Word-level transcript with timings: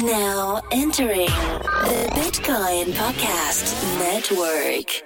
Now 0.00 0.62
entering 0.72 1.26
the 1.26 2.08
Bitcoin 2.12 2.92
Podcast 2.94 3.98
Network. 3.98 5.02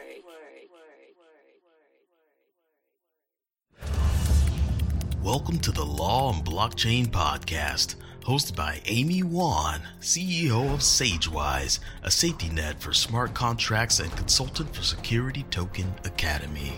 Welcome 5.24 5.58
to 5.58 5.72
the 5.72 5.84
Law 5.84 6.32
and 6.32 6.44
Blockchain 6.44 7.08
Podcast, 7.08 7.96
hosted 8.20 8.54
by 8.54 8.80
Amy 8.86 9.24
Wan, 9.24 9.80
CEO 10.00 10.72
of 10.72 10.78
SageWise, 10.78 11.80
a 12.04 12.10
safety 12.10 12.48
net 12.50 12.80
for 12.80 12.92
smart 12.92 13.34
contracts 13.34 13.98
and 13.98 14.16
consultant 14.16 14.72
for 14.72 14.82
Security 14.82 15.44
Token 15.50 15.92
Academy. 16.04 16.74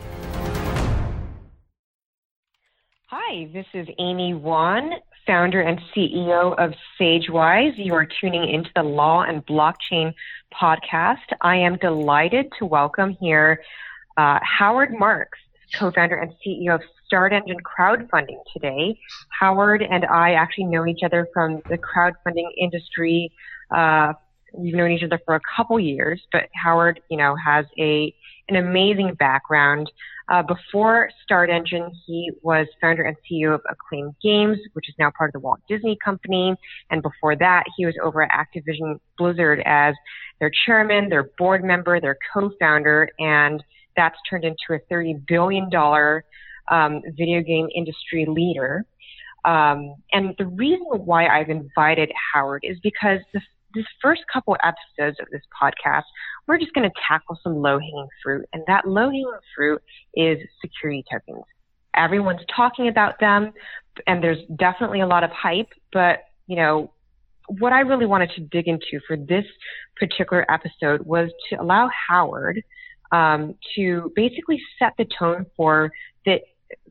Hi, 3.11 3.51
this 3.53 3.67
is 3.75 3.87
Amy 3.99 4.33
Wan, 4.33 4.93
founder 5.29 5.61
and 5.61 5.79
CEO 5.95 6.59
of 6.59 6.73
SageWise. 6.99 7.75
You 7.77 7.93
are 7.93 8.09
tuning 8.21 8.49
into 8.49 8.71
the 8.75 8.83
Law 8.83 9.25
and 9.25 9.45
Blockchain 9.45 10.15
podcast. 10.59 11.19
I 11.43 11.57
am 11.57 11.77
delighted 11.77 12.47
to 12.59 12.65
welcome 12.65 13.15
here 13.21 13.61
uh, 14.17 14.39
Howard 14.43 14.99
Marks, 14.99 15.39
co-founder 15.75 16.17
and 16.17 16.33
CEO 16.45 16.75
of 16.77 16.81
StartEngine 17.13 17.61
Crowdfunding 17.61 18.39
today. 18.55 18.99
Howard 19.39 19.83
and 19.83 20.07
I 20.07 20.33
actually 20.33 20.65
know 20.65 20.87
each 20.87 21.03
other 21.05 21.29
from 21.35 21.61
the 21.69 21.77
crowdfunding 21.77 22.49
industry. 22.57 23.31
Uh, 23.71 24.15
we've 24.55 24.75
known 24.75 24.93
each 24.93 25.03
other 25.03 25.21
for 25.27 25.35
a 25.35 25.41
couple 25.55 25.79
years, 25.79 26.23
but 26.33 26.45
Howard, 26.55 27.01
you 27.11 27.19
know, 27.19 27.37
has 27.37 27.67
a 27.79 28.15
an 28.49 28.57
amazing 28.57 29.15
background. 29.19 29.91
Uh, 30.29 30.43
before 30.43 31.11
StartEngine, 31.31 31.91
he 32.07 32.31
was 32.43 32.67
founder 32.81 33.03
and 33.03 33.17
CEO 33.31 33.55
of 33.55 33.63
Acclaim 33.71 34.15
Games, 34.23 34.59
which 34.75 34.89
is 34.89 34.95
now 34.99 35.11
part 35.17 35.29
of 35.31 35.33
the 35.33 35.41
Walt 35.41 35.61
Disney 35.69 35.97
Company. 36.05 36.55
And 36.91 37.03
before 37.03 37.35
that, 37.37 37.65
he 37.77 37.87
was 37.87 37.95
over 38.03 38.23
at 38.23 38.31
Activision 38.31 39.01
Blizzard 39.17 39.63
as 39.65 39.95
their 40.39 40.51
chairman, 40.67 41.09
their 41.09 41.31
board 41.39 41.65
member, 41.65 42.01
their 42.01 42.19
co-founder, 42.33 43.09
and 43.19 43.63
that's 43.97 44.17
turned 44.29 44.45
into 44.45 44.59
a 44.71 44.93
$30 44.93 45.27
billion 45.27 45.71
um, 46.71 47.03
video 47.17 47.43
game 47.43 47.69
industry 47.75 48.27
leader. 48.29 48.85
Um, 49.45 49.95
and 50.13 50.35
the 50.37 50.47
reason 50.47 50.85
why 50.85 51.27
I've 51.27 51.49
invited 51.49 52.13
Howard 52.35 52.65
is 52.65 52.79
because 52.83 53.21
the 53.33 53.41
this 53.75 53.85
first 54.03 54.23
couple 54.33 54.57
episodes 54.65 55.19
of 55.21 55.27
this 55.31 55.43
podcast, 55.61 56.05
we're 56.49 56.59
just 56.59 56.73
going 56.73 56.89
to 56.89 56.95
tackle 57.07 57.39
some 57.45 57.57
low 57.57 57.79
hanging 57.79 58.09
fruit. 58.23 58.47
And 58.53 58.65
that 58.67 58.89
low 58.89 59.11
hanging 59.11 59.31
fruit 59.55 59.83
is 60.15 60.39
security 60.61 61.05
tokens. 61.11 61.45
Everyone's 61.95 62.41
talking 62.55 62.89
about 62.89 63.21
them, 63.21 63.53
and 64.07 64.23
there's 64.25 64.39
definitely 64.57 65.03
a 65.03 65.07
lot 65.07 65.25
of 65.25 65.31
hype. 65.31 65.69
But, 65.93 66.21
you 66.47 66.57
know, 66.57 66.93
what 67.59 67.73
I 67.73 67.81
really 67.81 68.07
wanted 68.07 68.31
to 68.37 68.41
dig 68.41 68.67
into 68.67 69.01
for 69.07 69.17
this 69.17 69.45
particular 69.97 70.51
episode 70.51 71.07
was 71.07 71.31
to 71.51 71.61
allow 71.61 71.91
Howard 72.09 72.63
um, 73.13 73.55
to 73.77 74.13
basically 74.17 74.61
set 74.79 74.93
the 74.99 75.07
tone 75.19 75.47
for 75.57 75.91
the 76.25 76.39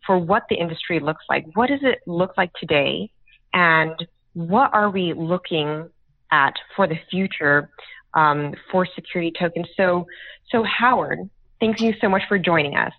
for 0.06 0.18
what 0.18 0.44
the 0.50 0.56
industry 0.56 1.00
looks 1.00 1.24
like. 1.30 1.46
What 1.54 1.70
does 1.70 1.80
it 1.84 2.00
look 2.08 2.36
like 2.38 2.52
today? 2.60 3.12
And 3.54 3.96
what 4.34 4.74
are 4.74 4.90
we 4.90 5.14
looking 5.14 5.90
at 6.32 6.54
for 6.76 6.88
the 6.88 6.98
future 7.10 7.70
um, 8.18 8.54
for 8.72 8.86
security 8.96 9.32
tokens. 9.40 9.68
So, 9.78 10.06
so 10.50 10.64
Howard, 10.64 11.30
thank 11.60 11.80
you 11.80 11.94
so 12.02 12.10
much 12.10 12.24
for 12.28 12.38
joining 12.38 12.76
us. 12.76 12.92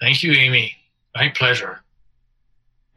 Thank 0.00 0.22
you, 0.22 0.32
Amy. 0.32 0.74
My 1.14 1.28
pleasure. 1.28 1.80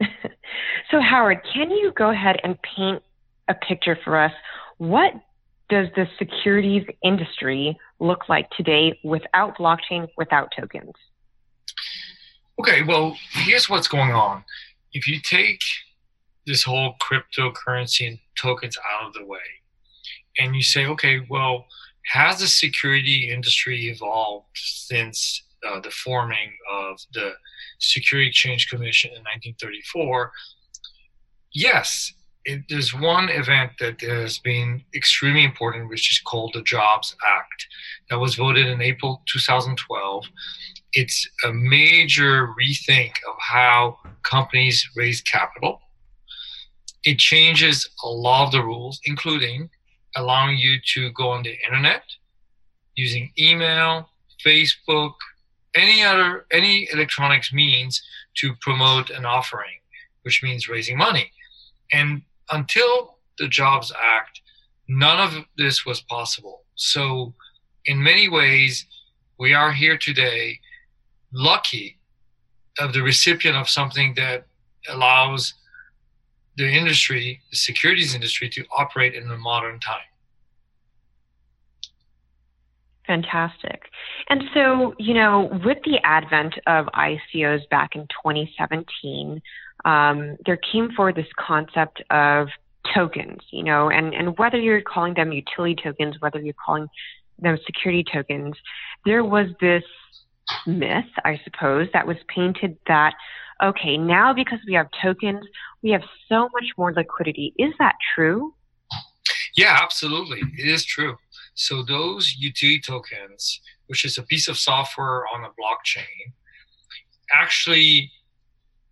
so, 0.00 1.00
Howard, 1.00 1.40
can 1.52 1.70
you 1.70 1.92
go 1.94 2.10
ahead 2.10 2.36
and 2.44 2.56
paint 2.62 3.02
a 3.48 3.54
picture 3.54 3.98
for 4.04 4.18
us? 4.18 4.32
What 4.78 5.12
does 5.68 5.88
the 5.96 6.06
securities 6.18 6.84
industry 7.02 7.76
look 7.98 8.28
like 8.28 8.48
today 8.50 8.98
without 9.02 9.58
blockchain, 9.58 10.06
without 10.16 10.52
tokens? 10.58 10.92
Okay, 12.60 12.82
well, 12.82 13.16
here's 13.32 13.68
what's 13.68 13.88
going 13.88 14.12
on. 14.12 14.44
If 14.92 15.08
you 15.08 15.18
take 15.20 15.60
this 16.46 16.62
whole 16.62 16.94
cryptocurrency 17.02 18.06
and 18.06 18.18
tokens 18.36 18.76
out 18.78 19.08
of 19.08 19.14
the 19.14 19.24
way. 19.24 19.38
And 20.38 20.54
you 20.54 20.62
say, 20.62 20.86
okay, 20.86 21.20
well, 21.28 21.66
has 22.12 22.40
the 22.40 22.46
security 22.46 23.30
industry 23.30 23.88
evolved 23.88 24.46
since 24.54 25.42
uh, 25.66 25.80
the 25.80 25.90
forming 25.90 26.52
of 26.70 26.98
the 27.12 27.32
Security 27.78 28.28
Exchange 28.28 28.68
Commission 28.68 29.10
in 29.10 29.22
1934? 29.22 30.32
Yes. 31.52 32.12
It, 32.44 32.60
there's 32.68 32.92
one 32.92 33.30
event 33.30 33.72
that 33.80 34.02
has 34.02 34.38
been 34.38 34.84
extremely 34.94 35.44
important, 35.44 35.88
which 35.88 36.12
is 36.12 36.18
called 36.18 36.52
the 36.52 36.62
Jobs 36.62 37.16
Act, 37.26 37.66
that 38.10 38.18
was 38.18 38.34
voted 38.34 38.66
in 38.66 38.82
April 38.82 39.22
2012. 39.26 40.24
It's 40.92 41.26
a 41.44 41.52
major 41.52 42.48
rethink 42.48 43.12
of 43.26 43.36
how 43.40 43.98
companies 44.22 44.86
raise 44.94 45.22
capital 45.22 45.80
it 47.04 47.18
changes 47.18 47.88
a 48.02 48.08
lot 48.08 48.46
of 48.46 48.52
the 48.52 48.62
rules, 48.62 49.00
including 49.04 49.68
allowing 50.16 50.56
you 50.56 50.78
to 50.94 51.10
go 51.12 51.30
on 51.30 51.42
the 51.42 51.56
internet 51.64 52.02
using 52.94 53.32
email, 53.38 54.08
Facebook, 54.44 55.14
any 55.74 56.02
other 56.02 56.46
any 56.52 56.88
electronics 56.92 57.52
means 57.52 58.02
to 58.36 58.54
promote 58.60 59.10
an 59.10 59.24
offering, 59.24 59.80
which 60.22 60.42
means 60.42 60.68
raising 60.68 60.96
money. 60.96 61.30
And 61.92 62.22
until 62.50 63.18
the 63.38 63.48
Jobs 63.48 63.92
Act, 64.02 64.40
none 64.88 65.20
of 65.20 65.44
this 65.56 65.84
was 65.84 66.00
possible. 66.00 66.62
So 66.76 67.34
in 67.86 68.02
many 68.02 68.28
ways, 68.28 68.86
we 69.38 69.54
are 69.54 69.72
here 69.72 69.98
today 69.98 70.60
lucky 71.32 71.98
of 72.78 72.92
the 72.92 73.02
recipient 73.02 73.56
of 73.56 73.68
something 73.68 74.14
that 74.14 74.46
allows 74.88 75.54
the 76.56 76.68
industry, 76.68 77.40
the 77.50 77.56
securities 77.56 78.14
industry, 78.14 78.48
to 78.50 78.64
operate 78.76 79.14
in 79.14 79.28
the 79.28 79.36
modern 79.36 79.80
time. 79.80 80.00
Fantastic. 83.06 83.82
And 84.30 84.44
so, 84.54 84.94
you 84.98 85.14
know, 85.14 85.50
with 85.64 85.78
the 85.84 85.98
advent 86.04 86.54
of 86.66 86.86
ICOs 86.86 87.68
back 87.68 87.90
in 87.94 88.02
2017, 88.02 89.42
um, 89.84 90.36
there 90.46 90.56
came 90.56 90.90
forward 90.92 91.16
this 91.16 91.26
concept 91.38 92.02
of 92.10 92.48
tokens, 92.94 93.40
you 93.50 93.62
know, 93.62 93.90
and, 93.90 94.14
and 94.14 94.38
whether 94.38 94.58
you're 94.58 94.80
calling 94.80 95.14
them 95.14 95.32
utility 95.32 95.76
tokens, 95.82 96.16
whether 96.20 96.40
you're 96.40 96.54
calling 96.64 96.88
them 97.38 97.58
security 97.66 98.04
tokens, 98.10 98.54
there 99.04 99.24
was 99.24 99.48
this 99.60 99.84
myth, 100.66 101.04
I 101.24 101.40
suppose, 101.44 101.88
that 101.92 102.06
was 102.06 102.16
painted 102.28 102.78
that 102.86 103.14
okay, 103.62 103.96
now 103.96 104.34
because 104.34 104.58
we 104.66 104.74
have 104.74 104.88
tokens, 105.02 105.44
we 105.84 105.90
have 105.90 106.02
so 106.28 106.48
much 106.54 106.72
more 106.76 106.92
liquidity. 106.92 107.54
Is 107.58 107.72
that 107.78 107.94
true? 108.14 108.54
Yeah, 109.56 109.78
absolutely. 109.80 110.40
It 110.58 110.66
is 110.66 110.84
true. 110.84 111.16
So 111.54 111.84
those 111.84 112.34
utility 112.36 112.80
tokens, 112.80 113.60
which 113.86 114.04
is 114.04 114.18
a 114.18 114.22
piece 114.22 114.48
of 114.48 114.56
software 114.56 115.22
on 115.32 115.44
a 115.44 115.48
blockchain, 115.50 116.32
actually 117.32 118.10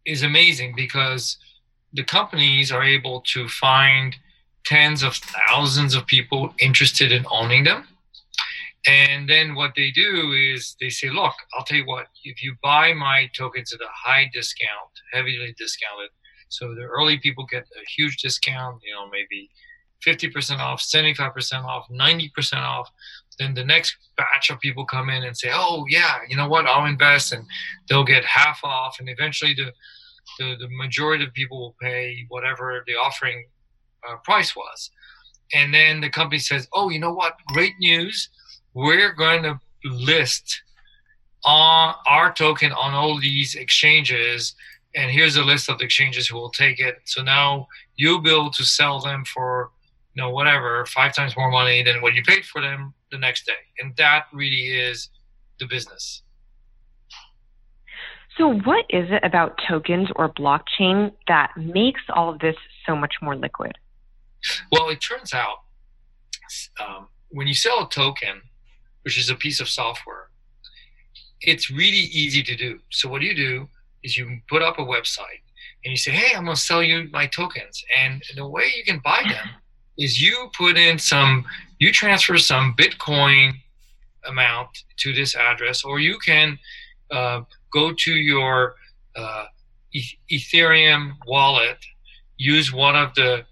is 0.05 0.23
amazing 0.23 0.75
because 0.77 1.39
the 1.93 2.05
companies 2.05 2.71
are 2.71 2.85
able 2.85 3.23
to 3.23 3.49
find 3.49 4.15
tens 4.65 5.03
of 5.03 5.17
thousands 5.17 5.95
of 5.95 6.07
people 6.07 6.55
interested 6.61 7.11
in 7.11 7.25
owning 7.31 7.65
them 7.65 7.89
and 8.87 9.29
then 9.29 9.55
what 9.55 9.73
they 9.77 9.91
do 9.91 10.33
is 10.33 10.77
they 10.81 10.91
say, 10.91 11.09
look, 11.09 11.35
I'll 11.55 11.65
tell 11.65 11.79
you 11.79 11.87
what, 11.87 12.07
if 12.25 12.43
you 12.43 12.57
buy 12.63 12.93
my 12.93 13.31
tokens 13.37 13.73
at 13.73 13.81
a 13.81 13.89
high 13.89 14.29
discount, 14.33 14.91
heavily 15.13 15.55
discounted, 15.57 16.11
so 16.53 16.75
the 16.75 16.83
early 16.83 17.19
people 17.19 17.47
get 17.47 17.63
a 17.63 17.91
huge 17.97 18.19
discount, 18.19 18.83
you 18.85 18.95
know, 18.95 19.09
maybe 19.11 19.51
50% 20.07 20.59
off, 20.59 20.83
75% 20.83 21.65
off, 21.65 21.89
90% 21.89 22.55
off. 22.57 22.91
Then 23.39 23.55
the 23.55 23.65
next 23.65 23.97
batch 24.17 24.51
of 24.51 24.61
people 24.61 24.85
come 24.85 25.09
in 25.09 25.23
and 25.25 25.37
say, 25.37 25.51
oh, 25.53 25.87
yeah, 25.89 26.19
you 26.29 26.37
know 26.37 26.49
what, 26.49 26.67
I'll 26.67 26.87
invest, 26.87 27.33
and 27.33 27.47
they'll 27.89 28.05
get 28.05 28.25
half 28.25 28.61
off. 28.65 28.97
And 29.01 29.09
eventually 29.09 29.55
the, 29.55 29.73
the, 30.39 30.57
the 30.61 30.69
majority 30.77 31.25
of 31.25 31.33
people 31.33 31.59
will 31.59 31.77
pay 31.81 32.27
whatever 32.29 32.85
the 32.87 32.95
offering 32.95 33.47
uh, 34.09 34.17
price 34.25 34.55
was. 34.55 34.91
And 35.55 35.73
then 35.73 36.01
the 36.01 36.11
company 36.11 36.39
says, 36.39 36.69
oh, 36.75 36.91
you 36.91 36.99
know 36.99 37.15
what, 37.15 37.37
great 37.49 37.75
news 37.79 38.29
we're 38.75 39.13
going 39.13 39.43
to 39.43 39.59
list 39.85 40.63
on 41.45 41.95
our 42.07 42.33
token 42.33 42.73
on 42.73 42.95
all 42.95 43.19
these 43.21 43.55
exchanges 43.55 44.55
and 44.95 45.11
here's 45.11 45.37
a 45.37 45.43
list 45.43 45.69
of 45.69 45.79
the 45.79 45.85
exchanges 45.85 46.29
who 46.29 46.37
will 46.37 46.51
take 46.51 46.79
it. 46.79 47.01
So 47.05 47.23
now 47.23 47.69
you'll 47.97 48.21
be 48.21 48.31
able 48.31 48.51
to 48.51 48.65
sell 48.65 49.01
them 49.01 49.25
for 49.25 49.71
you 50.15 50.23
know 50.23 50.31
whatever 50.31 50.85
five 50.87 51.15
times 51.15 51.37
more 51.37 51.51
money 51.51 51.83
than 51.83 52.03
what 52.03 52.15
you 52.15 52.23
paid 52.23 52.45
for 52.45 52.61
them 52.61 52.95
the 53.11 53.19
next 53.19 53.47
day. 53.47 53.53
And 53.79 53.97
that 53.97 54.27
really 54.33 54.69
is 54.69 55.09
the 55.59 55.67
business. 55.67 56.23
So 58.39 58.55
what 58.65 58.87
is 58.89 59.11
it 59.11 59.23
about 59.25 59.61
tokens 59.69 60.09
or 60.17 60.33
blockchain 60.33 61.13
that 61.29 61.53
makes 61.57 62.01
all 62.15 62.31
of 62.31 62.39
this 62.39 62.57
so 62.87 62.97
much 62.97 63.15
more 63.21 63.37
liquid? 63.37 63.73
Well, 64.71 64.89
it 64.89 65.01
turns 65.01 65.35
out 65.35 65.59
um, 66.81 67.09
when 67.29 67.47
you 67.47 67.55
sell 67.55 67.85
a 67.85 67.89
token, 67.89 68.43
which 69.03 69.19
is 69.19 69.29
a 69.29 69.35
piece 69.35 69.61
of 69.61 69.69
software, 69.69 70.31
it's 71.43 71.71
really 71.71 72.09
easy 72.13 72.43
to 72.43 72.57
do. 72.57 72.79
So 72.91 73.09
what 73.09 73.21
do 73.21 73.27
you 73.27 73.35
do 73.35 73.69
is 74.03 74.17
you 74.17 74.41
put 74.49 74.63
up 74.63 74.79
a 74.79 74.83
website 74.83 75.43
and 75.85 75.91
you 75.91 75.97
say, 75.97 76.11
"Hey, 76.11 76.35
I'm 76.37 76.45
going 76.45 76.57
to 76.57 76.61
sell 76.61 76.83
you 76.83 77.09
my 77.13 77.27
tokens," 77.27 77.85
and 77.97 78.23
the 78.37 78.47
way 78.47 78.65
you 78.77 78.85
can 78.85 79.01
buy 79.05 79.23
them 79.27 79.49
is 79.99 80.21
you 80.21 80.51
put 80.57 80.77
in 80.77 80.99
some, 80.99 81.45
you 81.79 81.93
transfer 81.93 82.39
some 82.39 82.75
Bitcoin 82.75 83.53
amount 84.27 84.69
to 84.99 85.13
this 85.13 85.35
address, 85.37 85.85
or 85.85 86.01
you 86.01 86.19
can 86.19 86.59
uh, 87.11 87.43
go 87.73 87.93
to 87.93 88.15
your 88.15 88.77
uh, 89.17 89.47
e- 89.93 90.19
Ethereum 90.31 91.13
wallet, 91.27 91.79
use 92.37 92.73
one 92.73 92.97
of 92.97 93.15
the, 93.15 93.45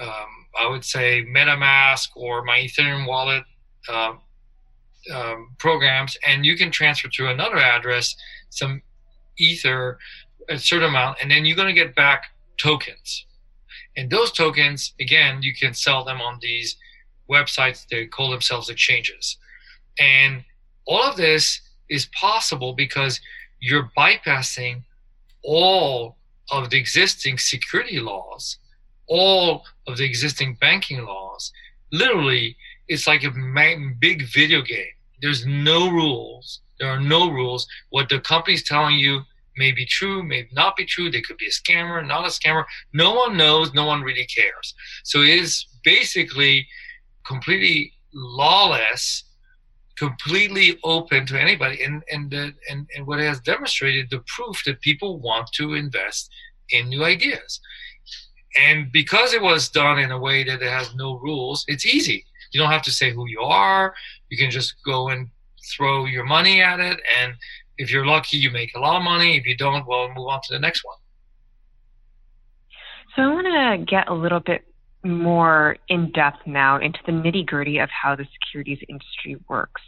um, 0.00 0.46
I 0.60 0.68
would 0.68 0.84
say 0.84 1.24
MetaMask 1.24 2.08
or 2.14 2.44
my 2.44 2.58
Ethereum 2.58 3.06
wallet 3.06 3.44
uh, 3.88 4.14
um, 5.14 5.56
programs, 5.58 6.16
and 6.26 6.44
you 6.44 6.56
can 6.56 6.70
transfer 6.70 7.08
to 7.08 7.28
another 7.28 7.56
address 7.56 8.14
some 8.50 8.82
Ether, 9.40 9.98
a 10.48 10.58
certain 10.58 10.88
amount, 10.88 11.18
and 11.22 11.30
then 11.30 11.44
you're 11.44 11.56
going 11.56 11.74
to 11.74 11.74
get 11.74 11.94
back 11.94 12.24
tokens. 12.58 13.26
And 13.96 14.10
those 14.10 14.30
tokens, 14.32 14.94
again, 15.00 15.42
you 15.42 15.54
can 15.54 15.74
sell 15.74 16.04
them 16.04 16.20
on 16.20 16.38
these 16.40 16.76
websites. 17.28 17.86
They 17.88 18.06
call 18.06 18.30
themselves 18.30 18.68
exchanges. 18.68 19.36
And 19.98 20.44
all 20.86 21.02
of 21.02 21.16
this 21.16 21.60
is 21.88 22.06
possible 22.06 22.72
because 22.72 23.20
you're 23.60 23.90
bypassing 23.96 24.82
all 25.42 26.16
of 26.50 26.70
the 26.70 26.78
existing 26.78 27.38
security 27.38 28.00
laws, 28.00 28.58
all 29.06 29.64
of 29.86 29.96
the 29.96 30.04
existing 30.04 30.56
banking 30.60 31.04
laws. 31.04 31.52
Literally, 31.92 32.56
it's 32.88 33.06
like 33.06 33.24
a 33.24 33.32
big 34.00 34.22
video 34.32 34.62
game. 34.62 34.94
There's 35.20 35.46
no 35.46 35.90
rules. 35.90 36.60
There 36.78 36.88
are 36.88 37.00
no 37.00 37.30
rules. 37.30 37.66
What 37.90 38.08
the 38.08 38.20
company's 38.20 38.62
telling 38.62 38.96
you 38.96 39.22
may 39.56 39.72
be 39.72 39.86
true, 39.86 40.22
may 40.22 40.48
not 40.52 40.76
be 40.76 40.84
true. 40.84 41.10
They 41.10 41.20
could 41.20 41.36
be 41.36 41.46
a 41.46 41.50
scammer, 41.50 42.06
not 42.06 42.26
a 42.26 42.30
scammer. 42.30 42.64
No 42.92 43.14
one 43.14 43.36
knows. 43.36 43.72
No 43.74 43.84
one 43.84 44.02
really 44.02 44.26
cares. 44.26 44.74
So 45.04 45.22
it 45.22 45.30
is 45.30 45.66
basically 45.84 46.66
completely 47.26 47.92
lawless 48.12 49.24
completely 50.00 50.78
open 50.82 51.26
to 51.26 51.38
anybody 51.38 51.82
and 51.84 52.02
and 52.10 52.30
the, 52.30 52.54
and, 52.70 52.88
and 52.96 53.06
what 53.06 53.20
has 53.20 53.38
demonstrated 53.40 54.08
the 54.08 54.22
proof 54.34 54.62
that 54.64 54.80
people 54.80 55.20
want 55.20 55.46
to 55.52 55.74
invest 55.74 56.30
in 56.70 56.88
new 56.88 57.04
ideas 57.04 57.60
and 58.58 58.90
because 58.92 59.34
it 59.34 59.42
was 59.42 59.68
done 59.68 59.98
in 59.98 60.10
a 60.10 60.18
way 60.18 60.42
that 60.42 60.62
it 60.62 60.70
has 60.70 60.94
no 60.94 61.18
rules 61.18 61.66
it's 61.68 61.84
easy 61.84 62.24
you 62.50 62.58
don't 62.58 62.70
have 62.70 62.82
to 62.82 62.90
say 62.90 63.10
who 63.12 63.28
you 63.28 63.42
are 63.42 63.94
you 64.30 64.38
can 64.38 64.50
just 64.50 64.74
go 64.86 65.10
and 65.10 65.28
throw 65.76 66.06
your 66.06 66.24
money 66.24 66.62
at 66.62 66.80
it 66.80 66.98
and 67.20 67.34
if 67.80 67.92
you're 67.92 68.06
lucky 68.06 68.36
you 68.36 68.50
make 68.50 68.74
a 68.74 68.78
lot 68.78 68.96
of 68.96 69.02
money 69.02 69.36
if 69.36 69.44
you 69.46 69.56
don't 69.56 69.86
well 69.86 70.08
move 70.14 70.28
on 70.28 70.40
to 70.42 70.52
the 70.52 70.58
next 70.58 70.84
one 70.84 70.96
so 73.14 73.22
i 73.22 73.26
want 73.26 73.46
to 73.46 73.84
get 73.84 74.08
a 74.08 74.14
little 74.14 74.40
bit 74.40 74.64
more 75.04 75.76
in 75.88 76.10
depth 76.12 76.46
now 76.46 76.78
into 76.78 76.98
the 77.06 77.12
nitty 77.12 77.46
gritty 77.46 77.78
of 77.78 77.88
how 77.90 78.14
the 78.14 78.26
securities 78.32 78.78
industry 78.88 79.36
works. 79.48 79.82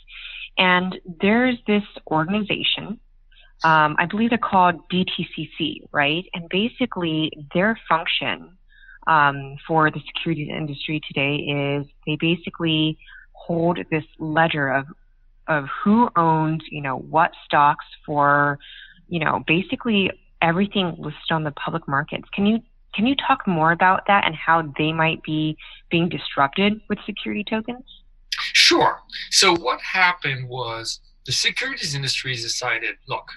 And 0.59 0.99
there's 1.21 1.57
this 1.67 1.83
organization, 2.11 3.01
um, 3.65 3.97
I 3.99 4.07
believe 4.07 4.31
they're 4.31 4.39
called 4.39 4.77
DTCC, 4.91 5.89
right? 5.93 6.25
And 6.35 6.49
basically, 6.49 7.33
their 7.55 7.79
function 7.89 8.57
um, 9.07 9.57
for 9.67 9.91
the 9.91 10.01
securities 10.07 10.49
industry 10.51 11.01
today 11.09 11.37
is 11.37 11.87
they 12.07 12.17
basically 12.21 12.99
hold 13.33 13.79
this 13.91 14.05
ledger 14.19 14.69
of 14.69 14.87
of 15.49 15.67
who 15.83 16.09
owns, 16.17 16.63
you 16.71 16.81
know, 16.81 16.99
what 16.99 17.33
stocks 17.45 17.85
for, 18.07 18.59
you 19.09 19.21
know, 19.21 19.43
basically 19.47 20.11
everything 20.41 20.95
listed 20.99 21.31
on 21.31 21.45
the 21.45 21.53
public 21.53 21.87
markets. 21.89 22.29
Can 22.35 22.47
you 22.47 22.61
can 22.95 23.07
you 23.07 23.17
talk 23.17 23.47
more 23.47 23.73
about 23.73 24.03
that 24.07 24.27
and 24.27 24.35
how 24.35 24.71
they 24.77 24.93
might 24.93 25.23
be 25.23 25.57
being 25.91 26.09
disrupted 26.09 26.81
with 26.89 26.99
security 27.07 27.43
tokens? 27.43 27.85
Sure. 28.53 29.01
So, 29.31 29.57
what 29.57 29.81
happened 29.81 30.49
was 30.49 31.01
the 31.25 31.33
securities 31.33 31.95
industry 31.95 32.35
decided 32.35 32.97
look, 33.09 33.29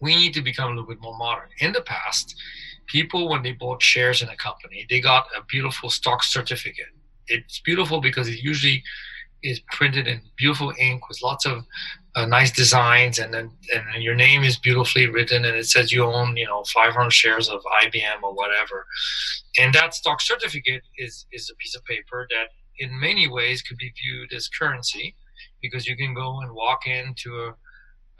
we 0.00 0.16
need 0.16 0.34
to 0.34 0.42
become 0.42 0.66
a 0.66 0.74
little 0.74 0.88
bit 0.88 1.00
more 1.00 1.16
modern. 1.18 1.48
In 1.58 1.72
the 1.72 1.82
past, 1.82 2.34
people, 2.86 3.28
when 3.28 3.42
they 3.42 3.52
bought 3.52 3.82
shares 3.82 4.22
in 4.22 4.28
a 4.28 4.36
company, 4.36 4.86
they 4.88 5.00
got 5.00 5.26
a 5.36 5.42
beautiful 5.44 5.90
stock 5.90 6.22
certificate. 6.22 6.86
It's 7.26 7.60
beautiful 7.60 8.00
because 8.00 8.28
it 8.28 8.42
usually 8.42 8.82
is 9.42 9.60
printed 9.70 10.06
in 10.06 10.20
beautiful 10.36 10.72
ink 10.78 11.08
with 11.08 11.22
lots 11.22 11.46
of 11.46 11.64
uh, 12.16 12.26
nice 12.26 12.50
designs, 12.50 13.18
and 13.18 13.32
then 13.32 13.50
and 13.74 14.02
your 14.02 14.14
name 14.14 14.42
is 14.42 14.58
beautifully 14.58 15.06
written, 15.08 15.44
and 15.44 15.56
it 15.56 15.66
says 15.66 15.92
you 15.92 16.04
own 16.04 16.36
you 16.36 16.46
know 16.46 16.64
500 16.74 17.10
shares 17.10 17.48
of 17.48 17.60
IBM 17.84 18.22
or 18.22 18.34
whatever, 18.34 18.86
and 19.58 19.72
that 19.74 19.94
stock 19.94 20.20
certificate 20.20 20.82
is 20.96 21.26
is 21.32 21.50
a 21.50 21.56
piece 21.56 21.76
of 21.76 21.84
paper 21.84 22.26
that 22.30 22.48
in 22.78 22.98
many 22.98 23.28
ways 23.28 23.62
could 23.62 23.76
be 23.76 23.92
viewed 24.02 24.32
as 24.32 24.48
currency, 24.48 25.14
because 25.62 25.86
you 25.86 25.96
can 25.96 26.14
go 26.14 26.40
and 26.40 26.52
walk 26.52 26.86
into 26.86 27.34
a 27.36 27.54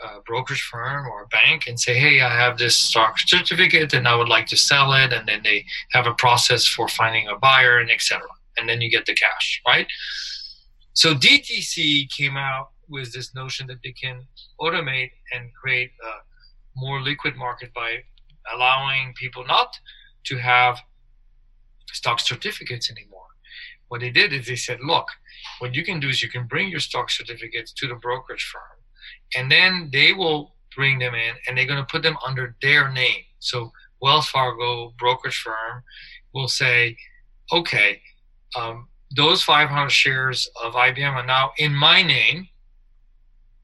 a 0.01 0.21
brokerage 0.27 0.63
firm 0.63 1.07
or 1.09 1.23
a 1.23 1.29
bank 1.29 1.67
and 1.67 1.79
say, 1.81 1.99
"Hey, 1.99 2.21
I 2.21 2.35
have 2.35 2.57
this 2.57 2.77
stock 2.77 3.19
certificate 3.19 3.93
and 3.93 4.07
I 4.07 4.15
would 4.15 4.29
like 4.29 4.47
to 4.47 4.57
sell 4.57 4.93
it," 4.93 5.13
and 5.13 5.27
then 5.29 5.43
they 5.43 5.65
have 5.93 6.07
a 6.07 6.15
process 6.15 6.67
for 6.67 6.89
finding 6.89 7.27
a 7.27 7.37
buyer 7.37 7.79
and 7.79 7.91
etc. 7.91 8.23
And 8.57 8.69
then 8.69 8.81
you 8.81 8.91
get 8.91 9.07
the 9.07 9.15
cash, 9.15 9.61
right? 9.67 9.89
So 10.99 11.15
DTC 11.15 12.11
came 12.11 12.37
out 12.37 12.71
with 12.89 13.13
this 13.13 13.33
notion 13.33 13.69
that 13.69 13.79
they 13.85 13.93
can 13.93 14.27
automate 14.61 15.13
and 15.33 15.55
create 15.55 15.93
a 16.05 16.13
more 16.75 17.01
liquid 17.01 17.37
market 17.37 17.73
by 17.73 17.99
allowing 18.53 19.15
people 19.15 19.47
not 19.47 19.79
to 20.25 20.39
have 20.39 20.81
stock 21.93 22.19
certificates 22.19 22.91
anymore. 22.91 23.29
What 23.87 24.01
they 24.01 24.11
did 24.11 24.33
is 24.33 24.49
they 24.49 24.57
said, 24.57 24.81
look, 24.83 25.07
what 25.61 25.73
you 25.73 25.85
can 25.85 26.01
do 26.01 26.09
is 26.09 26.21
you 26.21 26.29
can 26.29 26.49
bring 26.49 26.69
your 26.69 26.81
stock 26.81 27.11
certificates 27.11 27.71
to 27.75 27.87
the 27.87 27.95
brokerage 27.95 28.51
firm, 28.53 28.79
and 29.37 29.53
then 29.53 29.91
they 29.93 30.13
will 30.13 30.57
bring 30.75 30.99
them 30.99 31.15
in 31.15 31.35
and 31.47 31.57
they're 31.57 31.73
going 31.73 31.79
to 31.79 31.87
put 31.93 32.03
them 32.03 32.17
under 32.27 32.57
their 32.61 32.91
name. 32.91 33.23
So 33.39 33.71
Wells 34.03 34.27
Fargo 34.27 34.95
brokerage 34.99 35.39
firm 35.39 35.85
will 36.35 36.49
say, 36.49 36.97
okay, 37.53 38.01
um, 38.57 38.89
those 39.15 39.43
500 39.43 39.91
shares 39.91 40.49
of 40.63 40.75
IBM 40.75 41.15
are 41.15 41.27
now 41.27 41.53
in 41.59 41.75
my 41.75 42.03
name, 42.03 42.49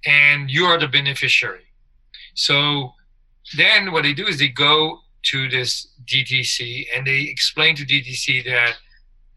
and 0.06 0.50
you 0.50 0.64
are 0.64 0.78
the 0.78 0.88
beneficiary. 0.88 1.64
So 2.34 2.92
then 3.56 3.92
what 3.92 4.02
they 4.02 4.14
do 4.14 4.26
is 4.26 4.38
they 4.38 4.48
go 4.48 5.00
to 5.24 5.48
this 5.48 5.88
DTC 6.06 6.86
and 6.94 7.06
they 7.06 7.22
explain 7.22 7.76
to 7.76 7.84
DTC 7.84 8.44
that 8.44 8.74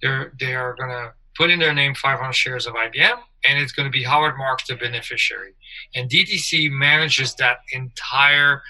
they're 0.01 0.33
they 0.39 0.53
are 0.53 0.75
going 0.75 0.89
to 0.89 1.13
put 1.35 1.49
in 1.49 1.59
their 1.59 1.73
name 1.73 1.93
500 1.93 2.33
shares 2.33 2.65
of 2.65 2.73
IBM, 2.73 3.19
and 3.45 3.59
it's 3.59 3.71
going 3.71 3.85
to 3.85 3.91
be 3.91 4.03
Howard 4.03 4.37
Marks 4.37 4.67
the 4.67 4.75
beneficiary. 4.75 5.53
And 5.95 6.09
DTC 6.09 6.71
manages 6.71 7.35
that 7.35 7.59
entire 7.73 8.63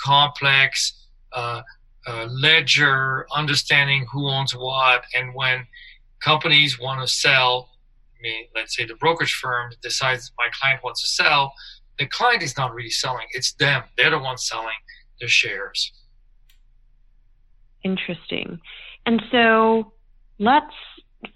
complex 0.00 1.04
uh, 1.32 1.62
uh, 2.06 2.26
ledger, 2.30 3.26
understanding 3.34 4.06
who 4.10 4.28
owns 4.28 4.56
what, 4.56 5.02
and 5.14 5.34
when 5.34 5.66
companies 6.20 6.78
want 6.78 7.00
to 7.00 7.08
sell. 7.12 7.70
I 8.18 8.22
mean, 8.22 8.44
let's 8.54 8.76
say 8.76 8.84
the 8.84 8.94
brokerage 8.94 9.34
firm 9.34 9.72
decides 9.82 10.32
my 10.38 10.48
client 10.60 10.82
wants 10.82 11.02
to 11.02 11.08
sell. 11.08 11.52
The 11.98 12.06
client 12.06 12.42
is 12.42 12.56
not 12.56 12.74
really 12.74 12.90
selling; 12.90 13.26
it's 13.32 13.52
them. 13.54 13.82
They're 13.96 14.10
the 14.10 14.18
ones 14.18 14.46
selling 14.46 14.76
their 15.20 15.28
shares. 15.28 15.92
Interesting. 17.84 18.60
And 19.06 19.22
so, 19.30 19.92
let's 20.38 20.74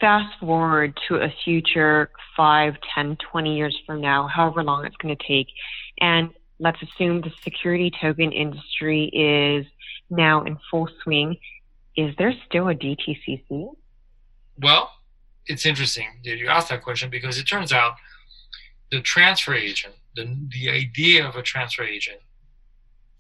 fast 0.01 0.39
forward 0.39 0.99
to 1.09 1.17
a 1.17 1.33
future 1.45 2.11
5, 2.37 2.75
10, 2.95 3.17
20 3.31 3.57
years 3.57 3.77
from 3.87 4.01
now, 4.01 4.29
however 4.29 4.62
long 4.62 4.85
it's 4.85 4.97
going 4.97 5.17
to 5.17 5.27
take, 5.27 5.49
and 6.01 6.31
let's 6.59 6.79
assume 6.83 7.21
the 7.21 7.33
security 7.43 7.91
token 8.01 8.33
industry 8.33 9.07
is 9.07 9.67
now 10.11 10.45
in 10.45 10.57
full 10.71 10.89
swing. 11.03 11.37
Is 11.97 12.15
there 12.17 12.33
still 12.47 12.69
a 12.69 12.75
DTCC? 12.75 13.69
Well, 14.62 14.90
it's 15.47 15.66
interesting 15.66 16.07
that 16.25 16.38
you 16.38 16.47
asked 16.49 16.69
that 16.69 16.83
question 16.83 17.11
because 17.11 17.38
it 17.38 17.45
turns 17.45 17.73
out 17.73 17.95
the 18.92 19.00
transfer 19.00 19.54
agent, 19.54 19.95
the, 20.14 20.37
the 20.50 20.71
idea 20.71 21.26
of 21.26 21.35
a 21.35 21.42
transfer 21.42 21.83
agent, 21.83 22.21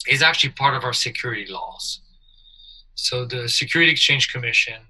is 0.06 0.22
actually 0.22 0.50
part 0.50 0.74
of 0.74 0.84
our 0.84 0.92
security 0.92 1.46
laws. 1.50 2.00
So 2.94 3.24
the 3.24 3.48
Security 3.48 3.90
Exchange 3.90 4.32
Commission 4.32 4.82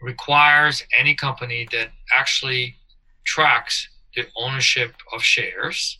requires 0.00 0.84
any 0.96 1.14
company 1.14 1.66
that 1.72 1.88
actually 2.16 2.76
tracks 3.24 3.88
the 4.14 4.26
ownership 4.36 4.94
of 5.12 5.22
shares 5.22 5.98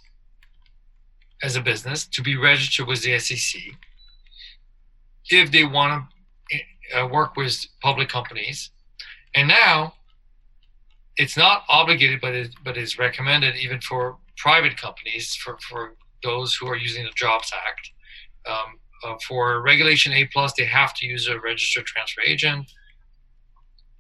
as 1.43 1.57
a 1.57 1.61
business 1.61 2.07
to 2.07 2.23
be 2.23 2.37
registered 2.37 2.87
with 2.87 3.03
the 3.03 3.19
SEC 3.19 3.61
if 5.31 5.51
they 5.51 5.65
want 5.65 6.05
to 6.51 6.99
uh, 6.99 7.07
work 7.07 7.37
with 7.37 7.67
public 7.83 8.09
companies 8.09 8.71
And 9.35 9.49
now 9.49 9.95
it's 11.17 11.37
not 11.37 11.65
obligated, 11.69 12.21
but 12.21 12.35
it, 12.35 12.55
but 12.65 12.77
is 12.77 12.99
recommended 12.99 13.57
even 13.57 13.81
for 13.81 14.17
private 14.37 14.77
companies 14.77 15.35
for, 15.35 15.59
for 15.69 15.95
those 16.23 16.55
who 16.55 16.69
are 16.69 16.77
using 16.77 17.05
the 17.05 17.11
Jobs 17.17 17.53
Act. 17.67 17.91
Um, 18.49 18.79
uh, 19.05 19.17
for 19.27 19.63
Regulation 19.63 20.13
A 20.13 20.25
plus, 20.27 20.53
they 20.55 20.65
have 20.65 20.95
to 20.95 21.07
use 21.07 21.29
a 21.29 21.39
registered 21.39 21.87
transfer 21.87 22.21
agent, 22.27 22.73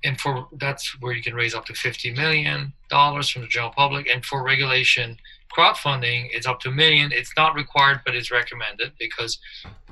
and 0.02 0.20
for 0.20 0.48
that's 0.58 0.96
where 1.00 1.12
you 1.12 1.22
can 1.22 1.34
raise 1.34 1.54
up 1.54 1.66
to 1.66 1.74
fifty 1.74 2.10
million 2.12 2.72
dollars 2.90 3.28
from 3.28 3.42
the 3.42 3.48
general 3.48 3.72
public. 3.72 4.08
And 4.08 4.24
for 4.24 4.42
Regulation 4.42 5.16
crowdfunding, 5.56 6.28
it's 6.32 6.46
up 6.46 6.60
to 6.60 6.70
a 6.70 6.72
million. 6.72 7.12
It's 7.12 7.32
not 7.36 7.54
required, 7.54 8.00
but 8.04 8.16
it's 8.16 8.30
recommended 8.30 8.92
because 8.98 9.38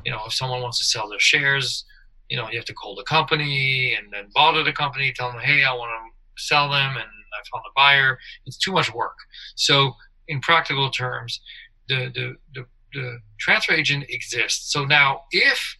you 0.04 0.10
know 0.10 0.20
if 0.26 0.32
someone 0.32 0.60
wants 0.60 0.78
to 0.80 0.84
sell 0.84 1.08
their 1.08 1.20
shares, 1.20 1.84
you 2.28 2.36
know 2.36 2.48
you 2.50 2.56
have 2.56 2.64
to 2.66 2.74
call 2.74 2.94
the 2.94 3.04
company 3.04 3.94
and 3.96 4.12
then 4.12 4.28
bother 4.34 4.62
the 4.62 4.72
company, 4.72 5.12
tell 5.12 5.30
them, 5.30 5.40
hey, 5.40 5.64
I 5.64 5.72
want 5.72 5.90
to 5.90 6.42
sell 6.42 6.68
them, 6.70 6.96
and 6.96 7.04
I 7.04 7.38
found 7.52 7.64
a 7.68 7.72
buyer. 7.74 8.18
It's 8.46 8.58
too 8.58 8.72
much 8.72 8.92
work. 8.92 9.16
So 9.54 9.92
in 10.28 10.40
practical 10.40 10.90
terms, 10.90 11.40
the 11.88 12.10
the, 12.14 12.36
the 12.54 12.66
the 12.92 13.18
transfer 13.38 13.72
agent 13.72 14.04
exists. 14.08 14.72
So 14.72 14.84
now, 14.84 15.24
if 15.30 15.76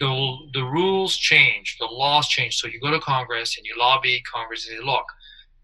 the, 0.00 0.36
the 0.52 0.62
rules 0.62 1.16
change, 1.16 1.76
the 1.78 1.86
laws 1.86 2.28
change, 2.28 2.56
so 2.56 2.68
you 2.68 2.80
go 2.80 2.90
to 2.90 3.00
Congress 3.00 3.56
and 3.56 3.66
you 3.66 3.74
lobby 3.78 4.22
Congress 4.30 4.68
and 4.68 4.78
say, 4.78 4.84
look, 4.84 5.04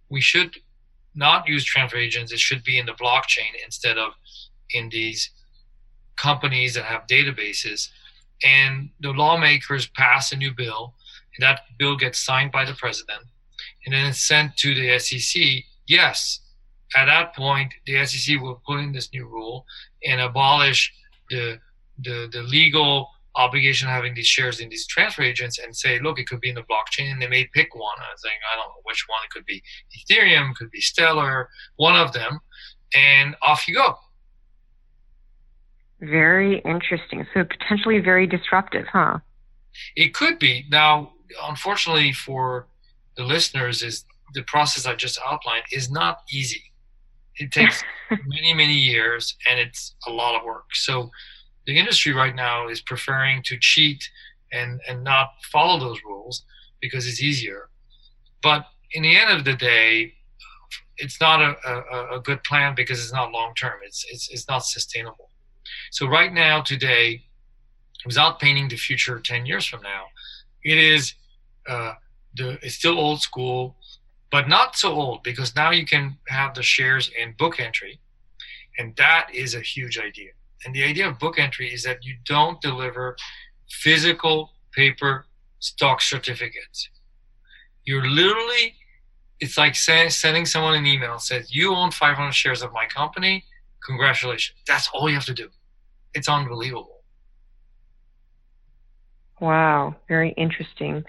we 0.08 0.20
should 0.20 0.54
not 1.14 1.48
use 1.48 1.64
transfer 1.64 1.96
agents. 1.96 2.32
It 2.32 2.40
should 2.40 2.64
be 2.64 2.78
in 2.78 2.86
the 2.86 2.92
blockchain 2.92 3.52
instead 3.64 3.98
of 3.98 4.12
in 4.70 4.88
these 4.88 5.30
companies 6.16 6.74
that 6.74 6.84
have 6.84 7.06
databases. 7.06 7.88
And 8.44 8.90
the 9.00 9.10
lawmakers 9.10 9.86
pass 9.88 10.32
a 10.32 10.36
new 10.36 10.52
bill, 10.54 10.94
and 11.36 11.42
that 11.42 11.62
bill 11.78 11.96
gets 11.96 12.18
signed 12.18 12.52
by 12.52 12.64
the 12.64 12.74
president, 12.74 13.22
and 13.84 13.94
then 13.94 14.06
it's 14.06 14.26
sent 14.26 14.56
to 14.58 14.74
the 14.74 14.98
SEC. 14.98 15.42
Yes, 15.86 16.40
at 16.94 17.06
that 17.06 17.34
point, 17.34 17.72
the 17.86 18.04
SEC 18.04 18.40
will 18.40 18.60
put 18.66 18.80
in 18.80 18.92
this 18.92 19.12
new 19.12 19.26
rule 19.26 19.64
and 20.04 20.20
abolish 20.20 20.92
the 21.30 21.58
the, 21.98 22.28
the 22.32 22.42
legal 22.42 23.08
obligation 23.36 23.88
of 23.88 23.94
having 23.94 24.14
these 24.14 24.26
shares 24.26 24.60
in 24.60 24.68
these 24.68 24.86
transfer 24.86 25.22
agents 25.22 25.58
and 25.58 25.74
say, 25.74 25.98
look, 26.00 26.18
it 26.18 26.28
could 26.28 26.40
be 26.40 26.48
in 26.48 26.54
the 26.54 26.62
blockchain, 26.62 27.12
and 27.12 27.20
they 27.20 27.28
may 27.28 27.48
pick 27.52 27.74
one. 27.74 27.96
I 27.98 28.12
was 28.12 28.22
saying, 28.22 28.36
I 28.52 28.56
don't 28.56 28.68
know 28.68 28.82
which 28.84 29.04
one. 29.08 29.20
It 29.24 29.30
could 29.30 29.46
be 29.46 29.62
Ethereum, 29.96 30.54
could 30.54 30.70
be 30.70 30.80
Stellar, 30.80 31.48
one 31.76 31.96
of 31.96 32.12
them, 32.12 32.40
and 32.94 33.34
off 33.42 33.66
you 33.66 33.74
go. 33.74 33.96
Very 36.00 36.58
interesting. 36.60 37.26
So 37.32 37.44
potentially 37.44 38.00
very 38.00 38.26
disruptive, 38.26 38.86
huh? 38.92 39.18
It 39.96 40.14
could 40.14 40.38
be. 40.38 40.64
Now, 40.70 41.12
unfortunately 41.42 42.12
for 42.12 42.66
the 43.16 43.24
listeners, 43.24 43.82
is 43.82 44.04
the 44.34 44.42
process 44.42 44.86
I 44.86 44.94
just 44.94 45.18
outlined 45.26 45.64
is 45.72 45.90
not 45.90 46.22
easy. 46.30 46.62
It 47.36 47.52
takes 47.52 47.82
many, 48.10 48.54
many 48.54 48.74
years 48.74 49.36
and 49.48 49.58
it's 49.58 49.94
a 50.06 50.10
lot 50.10 50.36
of 50.36 50.44
work. 50.44 50.74
So 50.74 51.10
the 51.66 51.78
industry 51.78 52.12
right 52.12 52.34
now 52.34 52.68
is 52.68 52.80
preferring 52.80 53.42
to 53.44 53.56
cheat 53.58 54.02
and, 54.52 54.80
and 54.88 55.02
not 55.02 55.30
follow 55.50 55.80
those 55.80 55.98
rules 56.04 56.44
because 56.80 57.06
it's 57.06 57.22
easier. 57.22 57.70
But 58.42 58.66
in 58.92 59.02
the 59.02 59.16
end 59.16 59.30
of 59.30 59.44
the 59.44 59.54
day, 59.54 60.14
it's 60.98 61.20
not 61.20 61.40
a, 61.40 61.56
a, 61.66 62.16
a 62.18 62.20
good 62.20 62.42
plan 62.44 62.74
because 62.74 63.00
it's 63.00 63.12
not 63.12 63.32
long 63.32 63.54
term. 63.54 63.80
It's, 63.84 64.04
it's, 64.10 64.28
it's 64.30 64.48
not 64.48 64.64
sustainable. 64.64 65.23
So 65.90 66.06
right 66.06 66.32
now, 66.32 66.62
today, 66.62 67.24
without 68.04 68.40
painting 68.40 68.68
the 68.68 68.76
future 68.76 69.18
10 69.18 69.46
years 69.46 69.66
from 69.66 69.82
now, 69.82 70.04
it 70.62 70.78
is 70.78 71.14
uh, 71.68 71.94
the, 72.36 72.58
it's 72.62 72.74
still 72.74 72.98
old 72.98 73.20
school 73.20 73.76
but 74.34 74.48
not 74.48 74.74
so 74.74 74.92
old 74.92 75.22
because 75.22 75.54
now 75.54 75.70
you 75.70 75.86
can 75.86 76.18
have 76.26 76.54
the 76.54 76.62
shares 76.64 77.08
in 77.16 77.34
book 77.38 77.60
entry. 77.60 78.00
And 78.76 78.96
that 78.96 79.28
is 79.32 79.54
a 79.54 79.60
huge 79.60 79.96
idea. 79.96 80.30
And 80.64 80.74
the 80.74 80.82
idea 80.82 81.08
of 81.08 81.20
book 81.20 81.38
entry 81.38 81.72
is 81.72 81.84
that 81.84 82.04
you 82.04 82.16
don't 82.24 82.60
deliver 82.60 83.16
physical 83.70 84.50
paper 84.72 85.26
stock 85.60 86.00
certificates. 86.00 86.88
You're 87.84 88.08
literally, 88.08 88.74
it's 89.38 89.56
like 89.56 89.76
sending 89.76 90.46
someone 90.46 90.74
an 90.74 90.84
email 90.84 91.20
says, 91.20 91.54
You 91.54 91.72
own 91.72 91.92
500 91.92 92.32
shares 92.32 92.60
of 92.60 92.72
my 92.72 92.86
company. 92.86 93.44
Congratulations. 93.86 94.56
That's 94.66 94.88
all 94.92 95.08
you 95.08 95.14
have 95.14 95.26
to 95.26 95.34
do. 95.34 95.48
It's 96.14 96.28
unbelievable. 96.28 97.02
Wow, 99.40 99.96
very 100.08 100.30
interesting. 100.36 101.04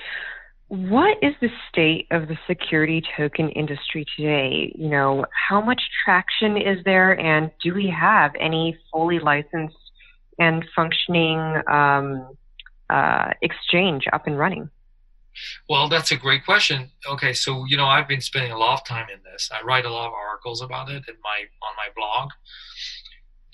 What 0.68 1.18
is 1.22 1.34
the 1.42 1.50
state 1.70 2.08
of 2.10 2.28
the 2.28 2.38
security 2.48 3.04
token 3.16 3.50
industry 3.52 4.04
today? 4.18 4.74
You 4.76 4.90
know, 4.90 5.26
how 5.48 5.62
much 5.62 5.82
traction 6.04 6.58
is 6.58 6.84
there, 6.86 7.20
and 7.20 7.52
do 7.64 7.74
we 7.74 7.88
have 7.88 8.32
any 8.40 8.76
fully 8.92 9.20
licensed 9.20 9.78
and 10.40 10.66
functioning 10.76 11.40
um, 11.72 12.36
uh, 12.90 13.30
exchange 13.44 14.06
up 14.12 14.26
and 14.26 14.40
running? 14.40 14.70
Well, 15.70 15.88
that's 15.88 16.12
a 16.12 16.16
great 16.16 16.46
question. 16.46 16.92
Okay, 17.08 17.34
so 17.34 17.66
you 17.66 17.78
know, 17.78 17.86
I've 17.86 18.08
been 18.08 18.22
spending 18.22 18.52
a 18.52 18.58
lot 18.58 18.80
of 18.80 18.86
time 18.86 19.08
in 19.14 19.20
this. 19.32 19.50
I 19.54 19.64
write 19.64 19.86
a 19.86 19.92
lot 19.92 20.08
of 20.08 20.14
articles 20.46 20.62
about 20.62 20.90
it 20.90 21.04
in 21.08 21.16
my 21.24 21.40
on 21.62 21.76
my 21.76 21.88
blog, 21.96 22.30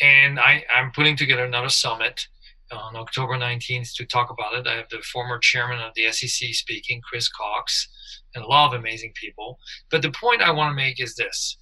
and 0.02 0.40
I, 0.40 0.64
I'm 0.74 0.92
putting 0.92 1.16
together 1.16 1.46
another 1.46 1.70
summit 1.70 2.28
on 2.72 2.96
October 2.96 3.34
19th 3.34 3.94
to 3.96 4.06
talk 4.06 4.30
about 4.30 4.54
it. 4.54 4.68
I 4.68 4.76
have 4.76 4.90
the 4.90 5.02
former 5.14 5.38
chairman 5.40 5.80
of 5.80 5.94
the 5.96 6.12
SEC 6.12 6.54
speaking, 6.54 7.02
Chris 7.02 7.30
Cox, 7.30 7.90
and 8.34 8.44
a 8.44 8.48
lot 8.48 8.74
of 8.74 8.80
amazing 8.80 9.14
people. 9.16 9.58
But 9.90 10.02
the 10.02 10.12
point 10.12 10.42
I 10.42 10.52
want 10.52 10.72
to 10.72 10.76
make 10.76 11.02
is 11.02 11.16
this 11.16 11.58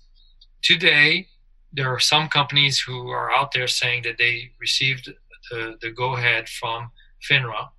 today, 0.62 1.28
there 1.74 1.94
are 1.94 2.00
some 2.00 2.28
companies 2.28 2.80
who 2.80 3.10
are 3.10 3.32
out 3.32 3.52
there 3.52 3.68
saying 3.68 4.04
that 4.04 4.18
they 4.18 4.52
received 4.60 5.12
the, 5.52 5.78
the 5.82 5.92
go 5.92 6.16
ahead 6.16 6.48
from 6.50 6.92
FINRA 7.30 7.70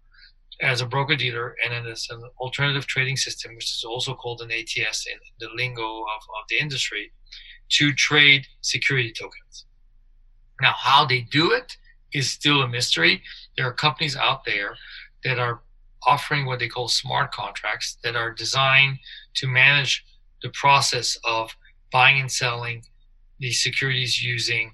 as 0.63 0.81
a 0.81 0.87
broker 0.87 1.17
dealer, 1.17 1.57
and 1.65 1.73
then 1.73 1.91
it's 1.91 2.11
an 2.11 2.23
alternative 2.39 2.87
trading 2.87 3.17
system, 3.17 3.55
which 3.55 3.65
is 3.65 3.85
also 3.87 4.15
called 4.15 4.43
an 4.43 4.53
ATS 4.53 5.07
in 5.07 5.19
the 5.39 5.49
lingo 5.55 6.01
of, 6.01 6.23
of 6.23 6.45
the 6.49 6.59
industry, 6.59 7.13
to 7.71 7.93
trade 7.93 8.47
security 8.61 9.13
tokens. 9.13 9.67
Now, 10.61 10.75
how 10.77 11.07
they 11.07 11.23
do 11.23 11.53
it 11.53 11.77
is 12.13 12.31
still 12.31 12.63
a 12.63 12.69
mystery. 12.69 13.23
There 13.57 13.67
are 13.67 13.73
companies 13.73 14.17
out 14.17 14.45
there 14.45 14.75
that 15.25 15.39
are 15.39 15.63
offering 16.07 16.47
what 16.47 16.59
they 16.59 16.69
call 16.69 16.89
smart 16.89 17.33
contracts 17.33 17.99
that 18.03 18.17
are 18.17 18.33
designed 18.33 18.99
to 19.35 19.47
manage 19.47 20.05
the 20.43 20.51
process 20.51 21.19
of 21.25 21.55
buying 21.93 22.21
and 22.21 22.31
selling 22.31 22.83
these 23.39 23.63
securities 23.63 24.23
using 24.23 24.73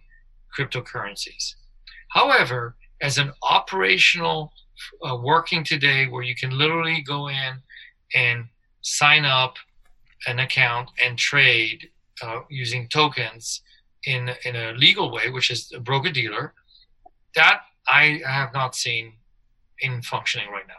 cryptocurrencies. 0.57 1.55
However, 2.11 2.77
as 3.01 3.19
an 3.19 3.33
operational 3.43 4.53
uh, 5.03 5.17
working 5.17 5.65
today 5.65 6.07
where 6.07 6.23
you 6.23 6.35
can 6.35 6.51
literally 6.51 7.03
go 7.03 7.29
in 7.29 7.63
and 8.15 8.47
sign 8.83 9.25
up 9.25 9.57
an 10.27 10.39
account 10.39 10.91
and 11.05 11.19
trade 11.19 11.89
uh, 12.23 12.41
using 12.51 12.89
tokens 12.89 13.63
in, 14.05 14.31
in 14.45 14.57
a 14.57 14.73
legal 14.73 15.11
way, 15.13 15.31
which 15.31 15.51
is 15.51 15.73
a 15.75 15.81
broker 15.81 16.11
dealer, 16.11 16.55
that 17.35 17.61
I 17.89 18.21
have 18.27 18.53
not 18.55 18.75
seen 18.75 19.15
in 19.81 20.03
functioning 20.03 20.49
right 20.51 20.67
now. 20.67 20.75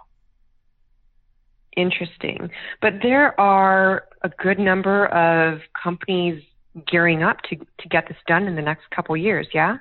Interesting. 1.75 2.49
But 2.81 2.93
there 3.03 3.39
are 3.39 4.07
a 4.23 4.29
good 4.29 4.57
number 4.57 5.05
of 5.07 5.61
companies 5.81 6.43
gearing 6.87 7.23
up 7.23 7.41
to, 7.49 7.55
to 7.55 7.87
get 7.89 8.07
this 8.07 8.17
done 8.25 8.47
in 8.47 8.55
the 8.55 8.61
next 8.61 8.89
couple 8.89 9.15
years, 9.15 9.47
yeah? 9.53 9.77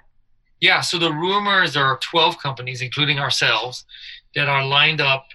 Yeah, 0.61 0.81
so 0.81 0.99
the 0.99 1.13
rumors 1.13 1.77
are 1.77 1.99
12 1.99 2.39
companies, 2.39 2.81
including 2.83 3.19
ourselves, 3.19 3.85
that 4.35 4.49
are 4.49 4.65
lined 4.65 5.01
up 5.01 5.27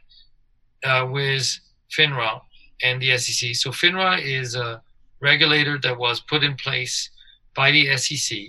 uh, 0.84 1.08
with 1.10 1.60
FINRA 1.96 2.42
and 2.84 3.01
the 3.01 3.18
SEC. 3.18 3.56
So 3.56 3.70
FINRA 3.70 4.22
is 4.24 4.56
a 4.56 4.82
regulator 5.20 5.78
that 5.80 5.98
was 5.98 6.20
put 6.22 6.44
in 6.44 6.56
place 6.56 7.10
by 7.56 7.72
the 7.72 7.96
SEC 7.98 8.40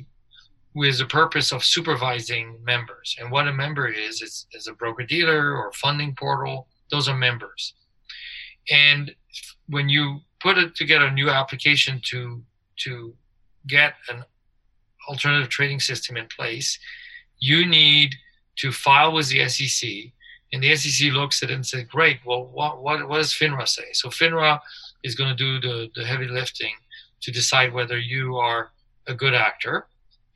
with 0.74 0.98
the 0.98 1.06
purpose 1.06 1.52
of 1.52 1.62
supervising 1.64 2.58
members. 2.64 3.16
And 3.20 3.30
what 3.30 3.48
a 3.48 3.52
member 3.52 3.88
is, 3.88 4.22
is, 4.22 4.46
is 4.52 4.68
a 4.68 4.72
broker 4.72 5.04
dealer 5.04 5.54
or 5.54 5.72
funding 5.72 6.14
portal. 6.14 6.66
Those 6.90 7.08
are 7.08 7.16
members. 7.16 7.74
And 8.70 9.14
when 9.68 9.88
you 9.88 10.20
put 10.40 10.56
it 10.58 10.74
together 10.74 11.06
a 11.06 11.12
new 11.12 11.28
application 11.28 12.00
to 12.04 12.42
to 12.78 13.14
get 13.66 13.94
an 14.08 14.24
alternative 15.08 15.48
trading 15.48 15.80
system 15.80 16.16
in 16.16 16.26
place, 16.26 16.78
you 17.38 17.66
need 17.66 18.14
to 18.56 18.72
file 18.72 19.12
with 19.12 19.28
the 19.28 19.48
SEC. 19.48 19.90
And 20.52 20.62
the 20.62 20.76
SEC 20.76 21.12
looks 21.12 21.42
at 21.42 21.50
it 21.50 21.54
and 21.54 21.66
says, 21.66 21.84
great, 21.84 22.18
well, 22.24 22.46
what, 22.46 22.82
what, 22.82 23.08
what 23.08 23.18
does 23.18 23.32
FINRA 23.32 23.66
say? 23.66 23.92
So 23.92 24.08
FINRA 24.10 24.60
is 25.02 25.14
going 25.14 25.34
to 25.34 25.36
do 25.36 25.60
the, 25.60 25.88
the 25.94 26.04
heavy 26.04 26.28
lifting 26.28 26.74
to 27.22 27.30
decide 27.30 27.72
whether 27.72 27.98
you 27.98 28.36
are 28.36 28.70
a 29.06 29.14
good 29.14 29.34
actor 29.34 29.86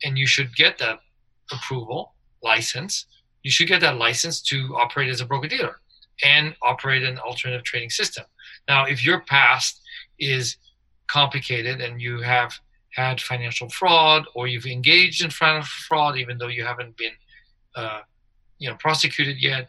and 0.02 0.18
you 0.18 0.26
should 0.26 0.54
get 0.56 0.78
that 0.78 1.00
approval 1.52 2.14
license. 2.42 3.06
You 3.42 3.50
should 3.50 3.68
get 3.68 3.80
that 3.82 3.98
license 3.98 4.40
to 4.42 4.76
operate 4.76 5.10
as 5.10 5.20
a 5.20 5.26
broker 5.26 5.48
dealer 5.48 5.76
and 6.24 6.54
operate 6.62 7.02
an 7.02 7.18
alternative 7.18 7.64
trading 7.64 7.90
system. 7.90 8.24
Now, 8.68 8.86
if 8.86 9.04
your 9.04 9.20
past 9.20 9.80
is 10.18 10.56
complicated 11.08 11.80
and 11.80 12.00
you 12.00 12.20
have 12.20 12.58
had 12.96 13.20
financial 13.20 13.68
fraud 13.68 14.24
or 14.34 14.48
you've 14.48 14.66
engaged 14.66 15.22
in 15.22 15.30
financial 15.30 15.68
fraud 15.86 16.18
even 16.18 16.38
though 16.38 16.48
you 16.48 16.64
haven't 16.64 16.96
been 16.96 17.12
uh, 17.76 18.00
you 18.58 18.68
know 18.68 18.76
prosecuted 18.76 19.40
yet 19.40 19.68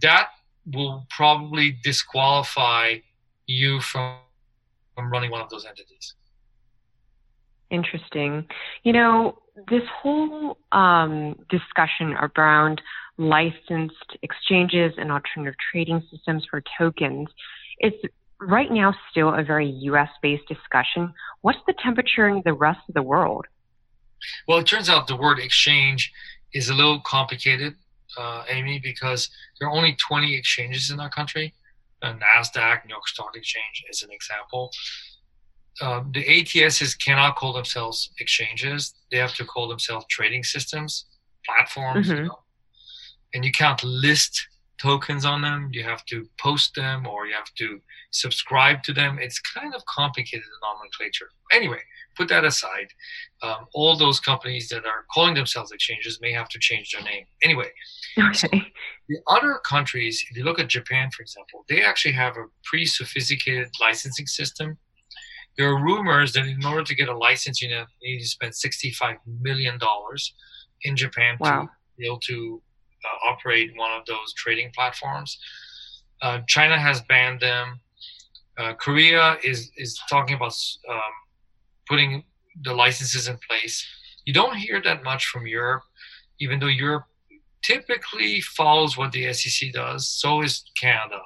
that 0.00 0.28
will 0.72 1.06
probably 1.10 1.76
disqualify 1.82 2.94
you 3.46 3.80
from, 3.80 4.16
from 4.94 5.10
running 5.10 5.30
one 5.30 5.40
of 5.40 5.50
those 5.50 5.64
entities. 5.64 6.14
Interesting. 7.70 8.46
You 8.84 8.92
know 8.92 9.38
this 9.68 9.82
whole 10.00 10.58
um, 10.72 11.36
discussion 11.50 12.14
around 12.14 12.80
licensed 13.18 14.16
exchanges 14.22 14.92
and 14.98 15.12
alternative 15.12 15.54
trading 15.70 16.02
systems 16.10 16.46
for 16.50 16.62
tokens 16.78 17.28
is 17.80 17.92
right 18.48 18.70
now 18.70 18.94
still 19.10 19.34
a 19.34 19.42
very 19.42 19.68
US 19.68 20.08
based 20.22 20.46
discussion. 20.48 21.12
What's 21.40 21.58
the 21.66 21.74
temperature 21.82 22.28
in 22.28 22.42
the 22.44 22.52
rest 22.52 22.80
of 22.88 22.94
the 22.94 23.02
world? 23.02 23.46
Well, 24.46 24.58
it 24.58 24.66
turns 24.66 24.88
out 24.88 25.06
the 25.06 25.16
word 25.16 25.38
exchange 25.38 26.12
is 26.52 26.68
a 26.68 26.74
little 26.74 27.00
complicated, 27.00 27.74
uh, 28.18 28.44
Amy, 28.48 28.78
because 28.78 29.30
there 29.58 29.68
are 29.68 29.72
only 29.72 29.96
20 29.96 30.36
exchanges 30.36 30.90
in 30.90 31.00
our 31.00 31.10
country. 31.10 31.54
Uh, 32.02 32.14
NASDAQ, 32.14 32.84
New 32.86 32.94
York 32.94 33.06
Stock 33.08 33.36
Exchange, 33.36 33.84
is 33.88 34.02
an 34.02 34.10
example. 34.10 34.70
Uh, 35.80 36.02
the 36.12 36.24
ATSs 36.24 36.98
cannot 36.98 37.36
call 37.36 37.52
themselves 37.52 38.10
exchanges. 38.18 38.94
They 39.10 39.18
have 39.18 39.34
to 39.34 39.44
call 39.44 39.68
themselves 39.68 40.06
trading 40.10 40.44
systems, 40.44 41.06
platforms. 41.46 42.08
Mm-hmm. 42.08 42.16
You 42.16 42.28
know? 42.28 42.38
And 43.34 43.44
you 43.44 43.52
can't 43.52 43.82
list 43.82 44.48
tokens 44.82 45.24
on 45.24 45.40
them. 45.42 45.68
You 45.72 45.84
have 45.84 46.04
to 46.06 46.26
post 46.38 46.74
them 46.74 47.06
or 47.06 47.26
you 47.26 47.34
have 47.34 47.54
to 47.54 47.80
subscribe 48.10 48.82
to 48.82 48.92
them. 48.92 49.18
It's 49.20 49.38
kind 49.38 49.74
of 49.74 49.84
complicated 49.86 50.46
nomenclature. 50.60 51.28
Anyway, 51.52 51.78
put 52.16 52.28
that 52.28 52.44
aside. 52.44 52.88
Um, 53.42 53.66
all 53.74 53.96
those 53.96 54.18
companies 54.18 54.68
that 54.70 54.84
are 54.84 55.04
calling 55.14 55.34
themselves 55.34 55.70
exchanges 55.70 56.18
may 56.20 56.32
have 56.32 56.48
to 56.48 56.58
change 56.58 56.90
their 56.92 57.02
name. 57.02 57.24
Anyway, 57.42 57.70
okay. 58.18 58.72
The 59.08 59.18
other 59.28 59.60
countries, 59.64 60.24
if 60.30 60.36
you 60.36 60.44
look 60.44 60.58
at 60.58 60.68
Japan, 60.68 61.10
for 61.10 61.22
example, 61.22 61.64
they 61.68 61.82
actually 61.82 62.14
have 62.14 62.36
a 62.36 62.46
pretty 62.64 62.86
sophisticated 62.86 63.68
licensing 63.80 64.26
system. 64.26 64.78
There 65.56 65.68
are 65.68 65.82
rumors 65.82 66.32
that 66.32 66.46
in 66.46 66.64
order 66.64 66.82
to 66.82 66.94
get 66.94 67.08
a 67.08 67.16
license, 67.16 67.60
you, 67.62 67.68
you 67.68 68.14
need 68.14 68.20
to 68.20 68.26
spend 68.26 68.52
$65 68.52 69.18
million 69.40 69.78
in 70.82 70.96
Japan 70.96 71.36
wow. 71.38 71.62
to 71.62 71.68
be 71.98 72.06
able 72.06 72.20
to 72.20 72.62
uh, 73.04 73.30
operate 73.30 73.72
one 73.76 73.92
of 73.92 74.04
those 74.06 74.32
trading 74.34 74.70
platforms. 74.74 75.38
Uh, 76.20 76.40
China 76.46 76.78
has 76.78 77.00
banned 77.02 77.40
them. 77.40 77.80
Uh, 78.58 78.74
Korea 78.74 79.38
is 79.42 79.70
is 79.76 80.00
talking 80.08 80.36
about 80.36 80.54
um, 80.88 81.14
putting 81.88 82.24
the 82.64 82.72
licenses 82.72 83.28
in 83.28 83.38
place. 83.48 83.84
You 84.24 84.32
don't 84.32 84.56
hear 84.56 84.80
that 84.82 85.02
much 85.02 85.26
from 85.26 85.46
Europe, 85.46 85.82
even 86.38 86.60
though 86.60 86.66
Europe 86.66 87.04
typically 87.62 88.40
follows 88.40 88.96
what 88.96 89.12
the 89.12 89.32
SEC 89.32 89.72
does. 89.72 90.08
So 90.08 90.42
is 90.42 90.64
Canada. 90.78 91.20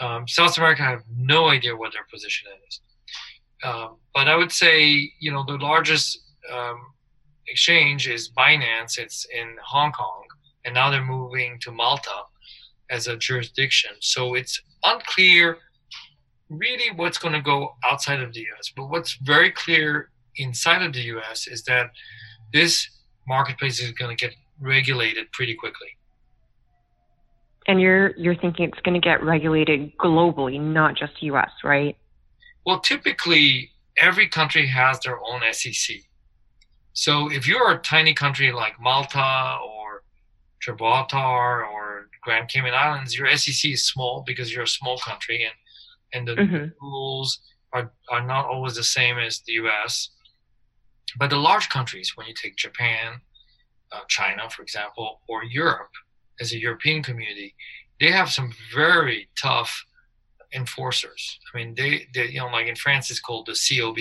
Um, 0.00 0.26
South 0.26 0.58
America, 0.58 0.82
I 0.82 0.90
have 0.90 1.04
no 1.16 1.48
idea 1.48 1.76
what 1.76 1.92
their 1.92 2.06
position 2.12 2.48
is. 2.68 2.80
Um, 3.62 3.96
but 4.14 4.28
I 4.28 4.36
would 4.36 4.52
say, 4.52 5.12
you 5.20 5.30
know, 5.32 5.44
the 5.46 5.56
largest 5.56 6.18
um, 6.52 6.78
exchange 7.46 8.08
is 8.08 8.30
Binance. 8.30 8.98
It's 8.98 9.26
in 9.26 9.56
Hong 9.62 9.92
Kong 9.92 10.23
and 10.64 10.74
now 10.74 10.90
they're 10.90 11.04
moving 11.04 11.58
to 11.60 11.70
Malta 11.70 12.22
as 12.90 13.06
a 13.06 13.16
jurisdiction. 13.16 13.92
So 14.00 14.34
it's 14.34 14.60
unclear 14.84 15.58
really 16.50 16.90
what's 16.94 17.18
going 17.18 17.34
to 17.34 17.40
go 17.40 17.74
outside 17.84 18.20
of 18.20 18.32
the 18.32 18.40
US. 18.40 18.72
But 18.74 18.88
what's 18.88 19.14
very 19.22 19.50
clear 19.50 20.10
inside 20.36 20.82
of 20.82 20.92
the 20.92 21.02
US 21.16 21.46
is 21.46 21.62
that 21.64 21.90
this 22.52 22.88
marketplace 23.26 23.80
is 23.80 23.90
going 23.92 24.16
to 24.16 24.26
get 24.26 24.34
regulated 24.60 25.30
pretty 25.32 25.54
quickly. 25.54 25.88
And 27.66 27.80
you're 27.80 28.14
you're 28.16 28.36
thinking 28.36 28.68
it's 28.68 28.80
going 28.80 29.00
to 29.00 29.04
get 29.04 29.22
regulated 29.22 29.96
globally, 29.96 30.60
not 30.60 30.96
just 30.96 31.22
US, 31.22 31.50
right? 31.64 31.96
Well, 32.66 32.80
typically 32.80 33.70
every 33.96 34.28
country 34.28 34.66
has 34.66 35.00
their 35.00 35.18
own 35.18 35.40
SEC. 35.52 35.96
So 36.92 37.30
if 37.30 37.48
you're 37.48 37.72
a 37.72 37.78
tiny 37.78 38.14
country 38.14 38.52
like 38.52 38.80
Malta 38.80 39.58
or 39.66 39.73
Gibraltar 40.64 41.64
or 41.66 42.08
Grand 42.22 42.48
Cayman 42.48 42.74
Islands, 42.74 43.16
your 43.16 43.34
SEC 43.36 43.70
is 43.70 43.86
small 43.86 44.22
because 44.26 44.52
you're 44.52 44.64
a 44.64 44.68
small 44.68 44.98
country 44.98 45.44
and 45.44 45.54
and 46.14 46.28
the 46.28 46.40
mm-hmm. 46.40 46.66
rules 46.80 47.40
are, 47.72 47.92
are 48.08 48.24
not 48.24 48.46
always 48.46 48.76
the 48.76 48.84
same 48.84 49.18
as 49.18 49.40
the 49.40 49.54
US. 49.54 50.10
But 51.18 51.30
the 51.30 51.36
large 51.36 51.68
countries, 51.68 52.12
when 52.14 52.26
you 52.26 52.34
take 52.34 52.56
Japan, 52.56 53.20
uh, 53.92 54.00
China, 54.08 54.48
for 54.48 54.62
example, 54.62 55.20
or 55.28 55.44
Europe 55.44 55.90
as 56.40 56.52
a 56.52 56.58
European 56.58 57.02
community, 57.02 57.54
they 58.00 58.10
have 58.10 58.30
some 58.30 58.52
very 58.72 59.28
tough 59.40 59.84
enforcers. 60.54 61.38
I 61.52 61.58
mean, 61.58 61.74
they, 61.74 62.06
they 62.14 62.28
you 62.28 62.38
know, 62.38 62.46
like 62.46 62.68
in 62.68 62.76
France, 62.76 63.10
it's 63.10 63.20
called 63.20 63.46
the 63.46 63.58
COB, 63.78 63.98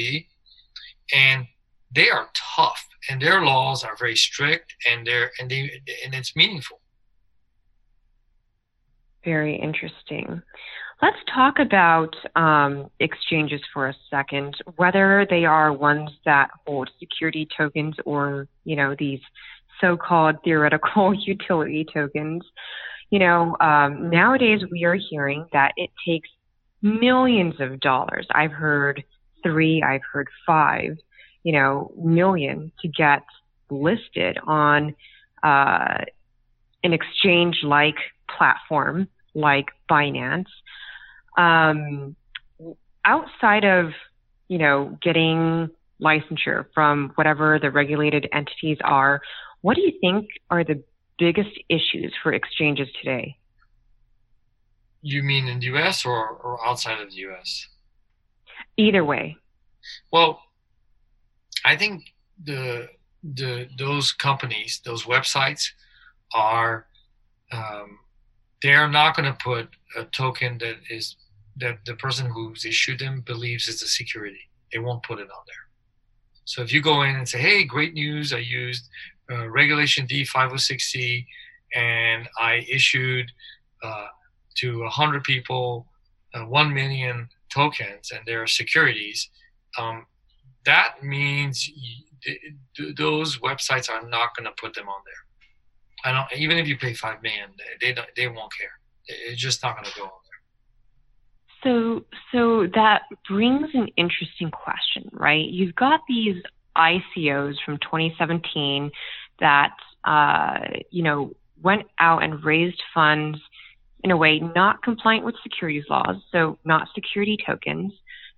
and 1.13 1.47
they 1.93 2.09
are 2.09 2.29
tough 2.55 2.87
and 3.09 3.21
their 3.21 3.43
laws 3.43 3.83
are 3.83 3.95
very 3.97 4.15
strict 4.15 4.73
and 4.89 5.05
they're 5.05 5.31
and 5.39 5.49
they 5.49 5.81
and 6.05 6.13
it's 6.13 6.35
meaningful. 6.35 6.79
Very 9.23 9.55
interesting. 9.55 10.41
Let's 11.01 11.17
talk 11.33 11.59
about 11.59 12.15
um, 12.35 12.89
exchanges 12.99 13.61
for 13.73 13.89
a 13.89 13.95
second 14.09 14.55
whether 14.75 15.25
they 15.29 15.45
are 15.45 15.73
ones 15.73 16.11
that 16.25 16.49
hold 16.65 16.89
security 16.99 17.47
tokens 17.57 17.95
or 18.05 18.47
you 18.63 18.75
know 18.75 18.95
these 18.97 19.19
so-called 19.81 20.37
theoretical 20.43 21.13
utility 21.25 21.85
tokens. 21.93 22.43
You 23.09 23.19
know 23.19 23.57
um, 23.59 24.09
nowadays 24.09 24.61
we 24.71 24.83
are 24.85 24.95
hearing 24.95 25.45
that 25.53 25.73
it 25.77 25.89
takes 26.07 26.29
millions 26.81 27.55
of 27.59 27.79
dollars. 27.79 28.27
I've 28.31 28.51
heard 28.51 29.03
three 29.43 29.83
i've 29.83 30.01
heard 30.11 30.27
five 30.45 30.97
you 31.43 31.51
know, 31.51 31.91
million 31.97 32.71
to 32.81 32.87
get 32.87 33.23
listed 33.69 34.37
on 34.45 34.95
uh, 35.43 36.05
an 36.83 36.93
exchange 36.93 37.59
like 37.63 37.97
platform 38.29 39.07
like 39.35 39.67
Binance. 39.89 40.45
Um, 41.37 42.15
outside 43.05 43.65
of, 43.65 43.91
you 44.47 44.57
know, 44.57 44.97
getting 45.01 45.69
licensure 46.01 46.65
from 46.73 47.11
whatever 47.15 47.59
the 47.59 47.71
regulated 47.71 48.27
entities 48.33 48.77
are, 48.83 49.21
what 49.61 49.75
do 49.75 49.81
you 49.81 49.93
think 50.01 50.27
are 50.49 50.63
the 50.63 50.83
biggest 51.17 51.57
issues 51.69 52.13
for 52.21 52.33
exchanges 52.33 52.87
today? 52.99 53.37
You 55.01 55.23
mean 55.23 55.47
in 55.47 55.59
the 55.59 55.65
US 55.77 56.05
or, 56.05 56.29
or 56.29 56.65
outside 56.65 57.01
of 57.01 57.11
the 57.11 57.17
US? 57.27 57.67
Either 58.77 59.03
way. 59.03 59.37
Well, 60.11 60.41
I 61.65 61.75
think 61.75 62.13
the 62.43 62.89
the 63.23 63.69
those 63.77 64.11
companies, 64.11 64.81
those 64.83 65.03
websites, 65.03 65.69
are 66.33 66.87
um, 67.51 67.99
they're 68.61 68.89
not 68.89 69.15
going 69.15 69.31
to 69.31 69.37
put 69.43 69.69
a 69.97 70.05
token 70.05 70.57
that 70.59 70.77
is 70.89 71.15
that 71.57 71.79
the 71.85 71.95
person 71.95 72.29
who's 72.29 72.65
issued 72.65 72.99
them 72.99 73.21
believes 73.21 73.67
is 73.67 73.81
a 73.81 73.87
security. 73.87 74.49
They 74.71 74.79
won't 74.79 75.03
put 75.03 75.19
it 75.19 75.29
on 75.29 75.43
there. 75.45 75.63
So 76.45 76.61
if 76.61 76.73
you 76.73 76.81
go 76.81 77.03
in 77.03 77.15
and 77.15 77.27
say, 77.27 77.39
"Hey, 77.39 77.63
great 77.63 77.93
news! 77.93 78.33
I 78.33 78.39
used 78.39 78.89
uh, 79.31 79.47
Regulation 79.49 80.05
D 80.05 80.23
506C, 80.23 81.25
and 81.75 82.27
I 82.39 82.65
issued 82.69 83.31
uh, 83.81 84.07
to 84.55 84.81
100 84.81 85.23
people 85.23 85.87
uh, 86.33 86.41
1 86.41 86.73
million 86.73 87.29
tokens, 87.49 88.11
and 88.11 88.21
they're 88.25 88.47
securities," 88.47 89.29
um, 89.77 90.05
that 90.65 91.03
means 91.03 91.69
those 92.97 93.39
websites 93.39 93.89
are 93.89 94.07
not 94.07 94.35
going 94.35 94.45
to 94.45 94.53
put 94.59 94.73
them 94.73 94.87
on 94.87 95.01
there. 95.05 95.23
I 96.05 96.11
don't. 96.11 96.39
Even 96.39 96.57
if 96.57 96.67
you 96.67 96.77
pay 96.77 96.93
five 96.93 97.21
million, 97.21 97.49
they 97.79 97.93
they, 97.93 98.01
they 98.15 98.27
won't 98.27 98.51
care. 98.57 98.71
It's 99.05 99.41
just 99.41 99.63
not 99.63 99.75
going 99.75 99.85
to 99.85 99.99
go 99.99 100.03
on 100.03 100.11
there. 100.23 100.33
So 101.63 102.05
so 102.31 102.67
that 102.75 103.03
brings 103.27 103.67
an 103.73 103.87
interesting 103.95 104.51
question, 104.51 105.09
right? 105.13 105.45
You've 105.45 105.75
got 105.75 106.01
these 106.07 106.41
ICOs 106.75 107.55
from 107.65 107.77
2017 107.77 108.91
that 109.39 109.75
uh, 110.03 110.59
you 110.91 111.03
know 111.03 111.33
went 111.61 111.83
out 111.99 112.23
and 112.23 112.43
raised 112.43 112.81
funds 112.93 113.39
in 114.03 114.11
a 114.11 114.17
way 114.17 114.39
not 114.39 114.83
compliant 114.83 115.23
with 115.23 115.35
securities 115.41 115.85
laws, 115.89 116.17
so 116.31 116.59
not 116.65 116.89
security 116.93 117.37
tokens. 117.45 117.93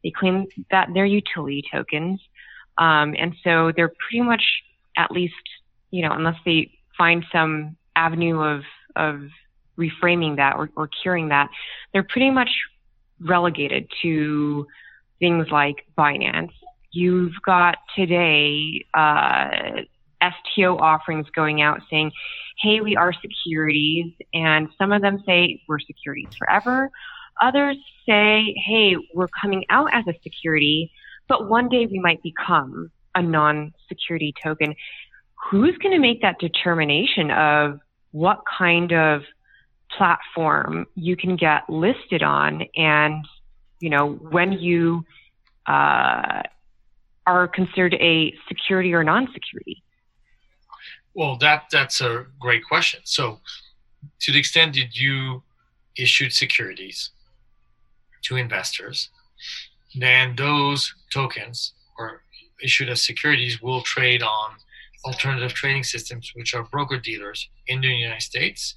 They 0.05 0.11
claim 0.11 0.45
that 0.69 0.89
they're 0.93 1.05
utility 1.05 1.63
tokens. 1.71 2.21
Um, 2.77 3.15
and 3.17 3.33
so 3.43 3.71
they're 3.75 3.91
pretty 4.07 4.21
much, 4.21 4.43
at 4.95 5.09
least, 5.09 5.33
you 5.89 6.03
know, 6.03 6.11
unless 6.11 6.37
they 6.45 6.69
find 6.95 7.25
some 7.31 7.75
avenue 7.95 8.39
of, 8.39 8.61
of 8.95 9.23
reframing 9.79 10.35
that 10.35 10.57
or, 10.57 10.69
or 10.75 10.87
curing 11.01 11.29
that, 11.29 11.49
they're 11.91 12.03
pretty 12.03 12.29
much 12.29 12.51
relegated 13.19 13.89
to 14.03 14.67
things 15.17 15.47
like 15.49 15.87
Binance. 15.97 16.53
You've 16.91 17.33
got 17.43 17.77
today 17.95 18.85
uh, 18.93 19.81
STO 20.21 20.77
offerings 20.77 21.27
going 21.35 21.63
out 21.63 21.81
saying, 21.89 22.11
hey, 22.61 22.79
we 22.79 22.95
are 22.95 23.11
securities. 23.11 24.13
And 24.35 24.69
some 24.77 24.91
of 24.91 25.01
them 25.01 25.23
say 25.25 25.63
we're 25.67 25.79
securities 25.79 26.35
forever. 26.37 26.91
Others 27.41 27.77
say, 28.05 28.55
hey, 28.65 28.95
we're 29.13 29.27
coming 29.41 29.65
out 29.69 29.89
as 29.93 30.05
a 30.07 30.13
security, 30.23 30.91
but 31.27 31.49
one 31.49 31.69
day 31.69 31.87
we 31.89 31.99
might 31.99 32.21
become 32.23 32.91
a 33.13 33.21
non 33.21 33.73
security 33.87 34.33
token. 34.43 34.75
Who's 35.49 35.77
going 35.77 35.93
to 35.93 35.99
make 35.99 36.21
that 36.21 36.39
determination 36.39 37.31
of 37.31 37.79
what 38.11 38.41
kind 38.57 38.93
of 38.93 39.21
platform 39.95 40.85
you 40.95 41.15
can 41.15 41.35
get 41.35 41.69
listed 41.69 42.23
on 42.23 42.63
and, 42.75 43.25
you 43.79 43.89
know, 43.89 44.13
when 44.13 44.53
you 44.53 45.03
uh, 45.67 46.41
are 47.27 47.47
considered 47.47 47.95
a 47.95 48.33
security 48.47 48.93
or 48.93 49.03
non 49.03 49.27
security? 49.33 49.83
Well, 51.13 51.37
that 51.37 51.65
that's 51.71 52.01
a 52.01 52.25
great 52.39 52.63
question. 52.65 53.01
So, 53.03 53.39
to 54.19 54.31
the 54.31 54.39
extent 54.39 54.75
that 54.75 54.95
you 54.99 55.43
issued 55.97 56.33
securities 56.33 57.11
to 58.25 58.35
investors, 58.35 59.09
then 59.95 60.35
those 60.35 60.93
tokens 61.11 61.73
or 61.97 62.21
issued 62.61 62.89
as 62.89 63.05
securities 63.05 63.61
will 63.61 63.81
trade 63.81 64.23
on 64.23 64.51
alternative 65.05 65.53
trading 65.53 65.83
systems, 65.83 66.31
which 66.35 66.53
are 66.53 66.63
broker 66.63 66.97
dealers 66.97 67.49
in 67.67 67.81
the 67.81 67.87
United 67.87 68.21
States. 68.21 68.75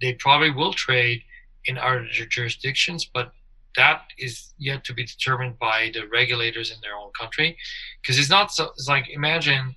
They 0.00 0.14
probably 0.14 0.50
will 0.50 0.72
trade 0.72 1.22
in 1.66 1.76
other 1.76 2.06
jurisdictions, 2.28 3.04
but 3.04 3.32
that 3.76 4.02
is 4.18 4.52
yet 4.58 4.84
to 4.84 4.94
be 4.94 5.04
determined 5.04 5.58
by 5.58 5.90
the 5.92 6.06
regulators 6.08 6.70
in 6.70 6.78
their 6.82 6.96
own 6.96 7.10
country. 7.18 7.56
Because 8.00 8.18
it's 8.18 8.30
not 8.30 8.52
so, 8.52 8.70
it's 8.70 8.88
like 8.88 9.08
imagine, 9.10 9.76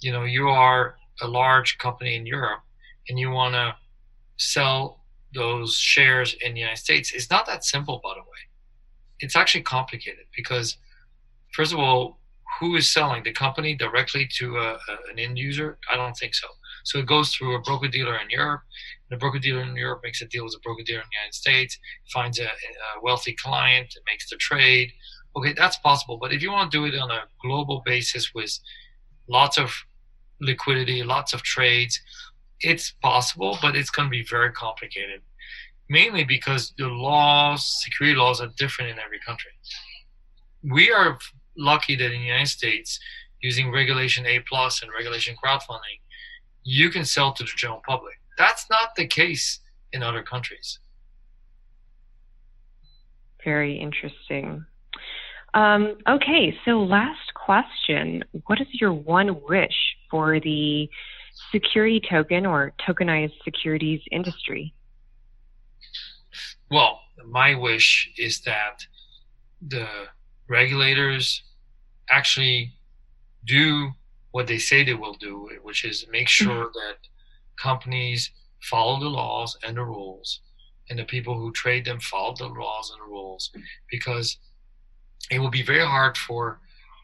you 0.00 0.12
know, 0.12 0.24
you 0.24 0.48
are 0.48 0.96
a 1.20 1.26
large 1.26 1.78
company 1.78 2.14
in 2.14 2.26
Europe 2.26 2.60
and 3.08 3.18
you 3.18 3.30
want 3.30 3.54
to 3.54 3.74
sell 4.36 5.01
those 5.34 5.74
shares 5.74 6.36
in 6.44 6.54
the 6.54 6.60
United 6.60 6.78
States. 6.78 7.12
It's 7.14 7.30
not 7.30 7.46
that 7.46 7.64
simple, 7.64 8.00
by 8.02 8.14
the 8.14 8.20
way. 8.20 8.42
It's 9.20 9.36
actually 9.36 9.62
complicated 9.62 10.26
because, 10.36 10.76
first 11.54 11.72
of 11.72 11.78
all, 11.78 12.18
who 12.60 12.76
is 12.76 12.92
selling 12.92 13.22
the 13.22 13.32
company 13.32 13.74
directly 13.74 14.28
to 14.38 14.56
a, 14.56 14.72
a, 14.72 15.10
an 15.10 15.18
end 15.18 15.38
user? 15.38 15.78
I 15.90 15.96
don't 15.96 16.14
think 16.14 16.34
so. 16.34 16.48
So 16.84 16.98
it 16.98 17.06
goes 17.06 17.32
through 17.32 17.54
a 17.54 17.60
broker 17.60 17.88
dealer 17.88 18.16
in 18.16 18.28
Europe. 18.30 18.62
The 19.10 19.16
broker 19.16 19.38
dealer 19.38 19.62
in 19.62 19.76
Europe 19.76 20.00
makes 20.02 20.20
a 20.22 20.26
deal 20.26 20.44
with 20.44 20.54
a 20.56 20.60
broker 20.60 20.82
dealer 20.84 21.00
in 21.00 21.06
the 21.10 21.18
United 21.18 21.34
States, 21.34 21.78
finds 22.12 22.38
a, 22.40 22.44
a 22.44 22.48
wealthy 23.02 23.34
client, 23.34 23.94
and 23.94 24.04
makes 24.06 24.28
the 24.28 24.36
trade. 24.36 24.92
Okay, 25.36 25.54
that's 25.56 25.78
possible. 25.78 26.18
But 26.20 26.32
if 26.32 26.42
you 26.42 26.50
want 26.50 26.70
to 26.70 26.78
do 26.78 26.84
it 26.84 26.98
on 26.98 27.10
a 27.10 27.22
global 27.40 27.82
basis 27.84 28.34
with 28.34 28.58
lots 29.28 29.58
of 29.58 29.72
liquidity, 30.40 31.02
lots 31.02 31.32
of 31.32 31.42
trades, 31.42 32.00
it's 32.62 32.92
possible, 33.02 33.58
but 33.60 33.76
it's 33.76 33.90
going 33.90 34.06
to 34.06 34.10
be 34.10 34.24
very 34.24 34.52
complicated. 34.52 35.20
Mainly 35.88 36.24
because 36.24 36.72
the 36.78 36.86
laws, 36.86 37.82
security 37.82 38.16
laws, 38.16 38.40
are 38.40 38.50
different 38.56 38.90
in 38.90 38.98
every 38.98 39.18
country. 39.26 39.50
We 40.62 40.90
are 40.92 41.18
lucky 41.56 41.96
that 41.96 42.06
in 42.06 42.20
the 42.20 42.26
United 42.26 42.48
States, 42.48 42.98
using 43.40 43.70
Regulation 43.70 44.24
A 44.26 44.40
plus 44.40 44.82
and 44.82 44.90
Regulation 44.96 45.34
crowdfunding, 45.42 46.00
you 46.62 46.90
can 46.90 47.04
sell 47.04 47.32
to 47.32 47.42
the 47.42 47.50
general 47.56 47.82
public. 47.86 48.14
That's 48.38 48.66
not 48.70 48.94
the 48.96 49.06
case 49.06 49.58
in 49.92 50.02
other 50.02 50.22
countries. 50.22 50.78
Very 53.44 53.78
interesting. 53.78 54.64
Um, 55.54 55.98
okay, 56.08 56.56
so 56.64 56.82
last 56.82 57.34
question. 57.34 58.24
What 58.46 58.60
is 58.60 58.68
your 58.72 58.92
one 58.92 59.42
wish 59.42 59.96
for 60.10 60.40
the 60.40 60.88
security 61.50 62.00
token 62.00 62.46
or 62.46 62.72
tokenized 62.86 63.34
securities 63.44 64.00
industry? 64.10 64.74
Well, 66.70 67.00
my 67.26 67.54
wish 67.54 68.10
is 68.16 68.40
that 68.42 68.86
the 69.60 69.88
regulators 70.48 71.42
actually 72.10 72.72
do 73.44 73.92
what 74.30 74.46
they 74.46 74.58
say 74.58 74.82
they 74.82 74.94
will 74.94 75.14
do, 75.14 75.48
which 75.62 75.84
is 75.84 76.06
make 76.10 76.28
mm-hmm. 76.28 76.46
sure 76.46 76.70
that 76.72 76.96
companies 77.60 78.30
follow 78.60 78.98
the 78.98 79.08
laws 79.08 79.56
and 79.62 79.76
the 79.76 79.84
rules, 79.84 80.40
and 80.88 80.98
the 80.98 81.04
people 81.04 81.34
who 81.38 81.52
trade 81.52 81.84
them 81.84 82.00
follow 82.00 82.34
the 82.34 82.46
laws 82.46 82.90
and 82.90 83.00
the 83.00 83.10
rules, 83.10 83.50
because 83.90 84.38
it 85.30 85.38
will 85.38 85.50
be 85.50 85.62
very 85.62 85.84
hard 85.84 86.16
for 86.16 86.60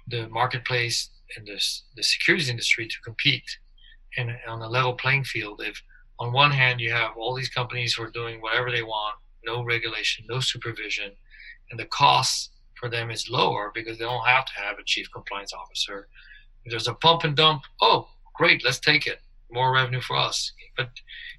the 0.09 0.29
marketplace 0.29 1.11
and 1.37 1.47
the, 1.47 1.63
the 1.97 2.03
securities 2.03 2.49
industry 2.49 2.87
to 2.87 2.97
compete 3.05 3.59
in, 4.17 4.35
on 4.49 4.63
a 4.63 4.69
level 4.69 4.95
playing 4.95 5.25
field 5.25 5.61
if 5.65 5.83
on 6.19 6.33
one 6.33 6.51
hand 6.51 6.81
you 6.81 6.91
have 6.91 7.13
all 7.17 7.35
these 7.35 7.49
companies 7.49 7.95
who 7.95 8.03
are 8.03 8.11
doing 8.11 8.41
whatever 8.41 8.71
they 8.71 8.83
want 8.83 9.17
no 9.45 9.65
regulation 9.65 10.25
no 10.29 10.41
supervision 10.41 11.13
and 11.71 11.79
the 11.79 11.87
cost 11.87 12.51
for 12.79 12.89
them 12.89 13.11
is 13.11 13.29
lower 13.29 13.71
because 13.75 13.99
they 13.99 14.05
don't 14.05 14.27
have 14.27 14.47
to 14.47 14.53
have 14.55 14.79
a 14.79 14.85
chief 14.85 15.11
compliance 15.13 15.53
officer. 15.53 16.09
If 16.65 16.71
there's 16.71 16.89
a 16.89 16.95
pump 16.95 17.25
and 17.25 17.37
dump 17.37 17.63
oh 17.81 18.09
great 18.35 18.65
let's 18.65 18.81
take 18.81 19.07
it. 19.07 19.21
More 19.51 19.73
revenue 19.73 20.01
for 20.01 20.17
us. 20.17 20.53
But 20.77 20.91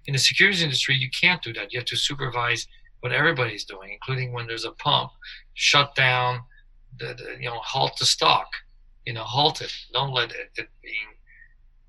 in 0.05 0.13
the 0.13 0.19
securities 0.19 0.63
industry 0.63 0.95
you 0.95 1.09
can't 1.09 1.41
do 1.41 1.53
that. 1.53 1.71
You 1.71 1.79
have 1.79 1.87
to 1.87 1.95
supervise 1.95 2.67
what 2.99 3.13
everybody's 3.13 3.65
doing 3.65 3.91
including 3.93 4.33
when 4.33 4.47
there's 4.47 4.65
a 4.65 4.71
pump 4.71 5.11
shut 5.53 5.95
down 5.95 6.41
the, 6.97 7.13
the 7.13 7.37
you 7.39 7.49
know 7.49 7.59
halt 7.59 7.97
the 7.97 8.05
stock 8.05 8.47
you 9.05 9.13
know 9.13 9.23
halt 9.23 9.61
it. 9.61 9.73
Don't 9.93 10.13
let 10.13 10.31
it, 10.31 10.51
it 10.57 10.69
being 10.83 11.07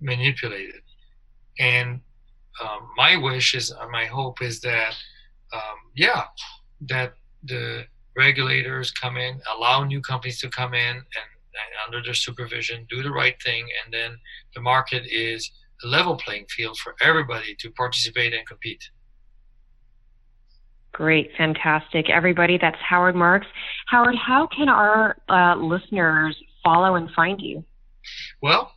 manipulated 0.01 0.83
and 1.59 2.01
um, 2.63 2.89
my 2.97 3.17
wish 3.17 3.55
is 3.55 3.73
uh, 3.73 3.87
my 3.89 4.07
hope 4.07 4.43
is 4.43 4.61
that 4.61 4.95
um, 5.53 5.79
yeah 5.95 6.25
that 6.81 7.15
the 7.45 7.85
regulators 8.17 8.91
come 8.91 9.17
in 9.17 9.41
allow 9.57 9.85
new 9.85 10.01
companies 10.01 10.41
to 10.41 10.49
come 10.49 10.75
in 10.75 10.97
and, 10.97 11.29
and 11.61 11.71
under 11.87 12.03
their 12.03 12.15
supervision 12.15 12.87
do 12.89 13.03
the 13.03 13.11
right 13.11 13.41
thing 13.43 13.67
and 13.85 13.93
then 13.93 14.17
the 14.55 14.61
market 14.61 15.03
is 15.11 15.51
a 15.85 15.87
level 15.87 16.17
playing 16.17 16.45
field 16.51 16.77
for 16.79 16.95
everybody 17.01 17.55
to 17.59 17.71
participate 17.71 18.35
and 18.35 18.47
compete 18.47 18.91
Great, 20.93 21.31
fantastic. 21.37 22.11
Everybody, 22.11 22.59
that's 22.61 22.77
Howard 22.87 23.15
Marks. 23.15 23.47
Howard, 23.87 24.17
how 24.17 24.49
can 24.49 24.69
our 24.69 25.17
uh, 25.29 25.55
listeners 25.57 26.37
follow 26.65 26.97
and 26.97 27.11
find 27.13 27.41
you? 27.41 27.65
Well, 28.43 28.73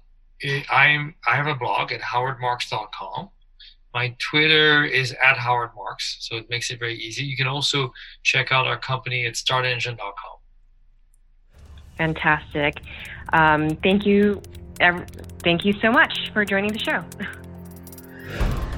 I'm 0.69 1.15
I 1.27 1.35
have 1.35 1.47
a 1.47 1.55
blog 1.55 1.91
at 1.91 2.01
howardmarks.com. 2.01 3.29
My 3.93 4.15
Twitter 4.17 4.83
is 4.83 5.15
at 5.23 5.37
Howard 5.37 5.69
Marks, 5.75 6.17
so 6.19 6.35
it 6.35 6.49
makes 6.49 6.71
it 6.71 6.79
very 6.79 6.95
easy. 6.95 7.23
You 7.23 7.37
can 7.37 7.47
also 7.47 7.93
check 8.23 8.51
out 8.51 8.65
our 8.65 8.77
company 8.77 9.25
at 9.27 9.35
startengine.com. 9.35 10.37
Fantastic. 11.97 12.81
Um, 13.33 13.69
thank 13.77 14.05
you. 14.05 14.41
Thank 15.43 15.63
you 15.63 15.73
so 15.73 15.91
much 15.91 16.31
for 16.33 16.43
joining 16.43 16.73
the 16.73 16.79
show. 16.79 17.03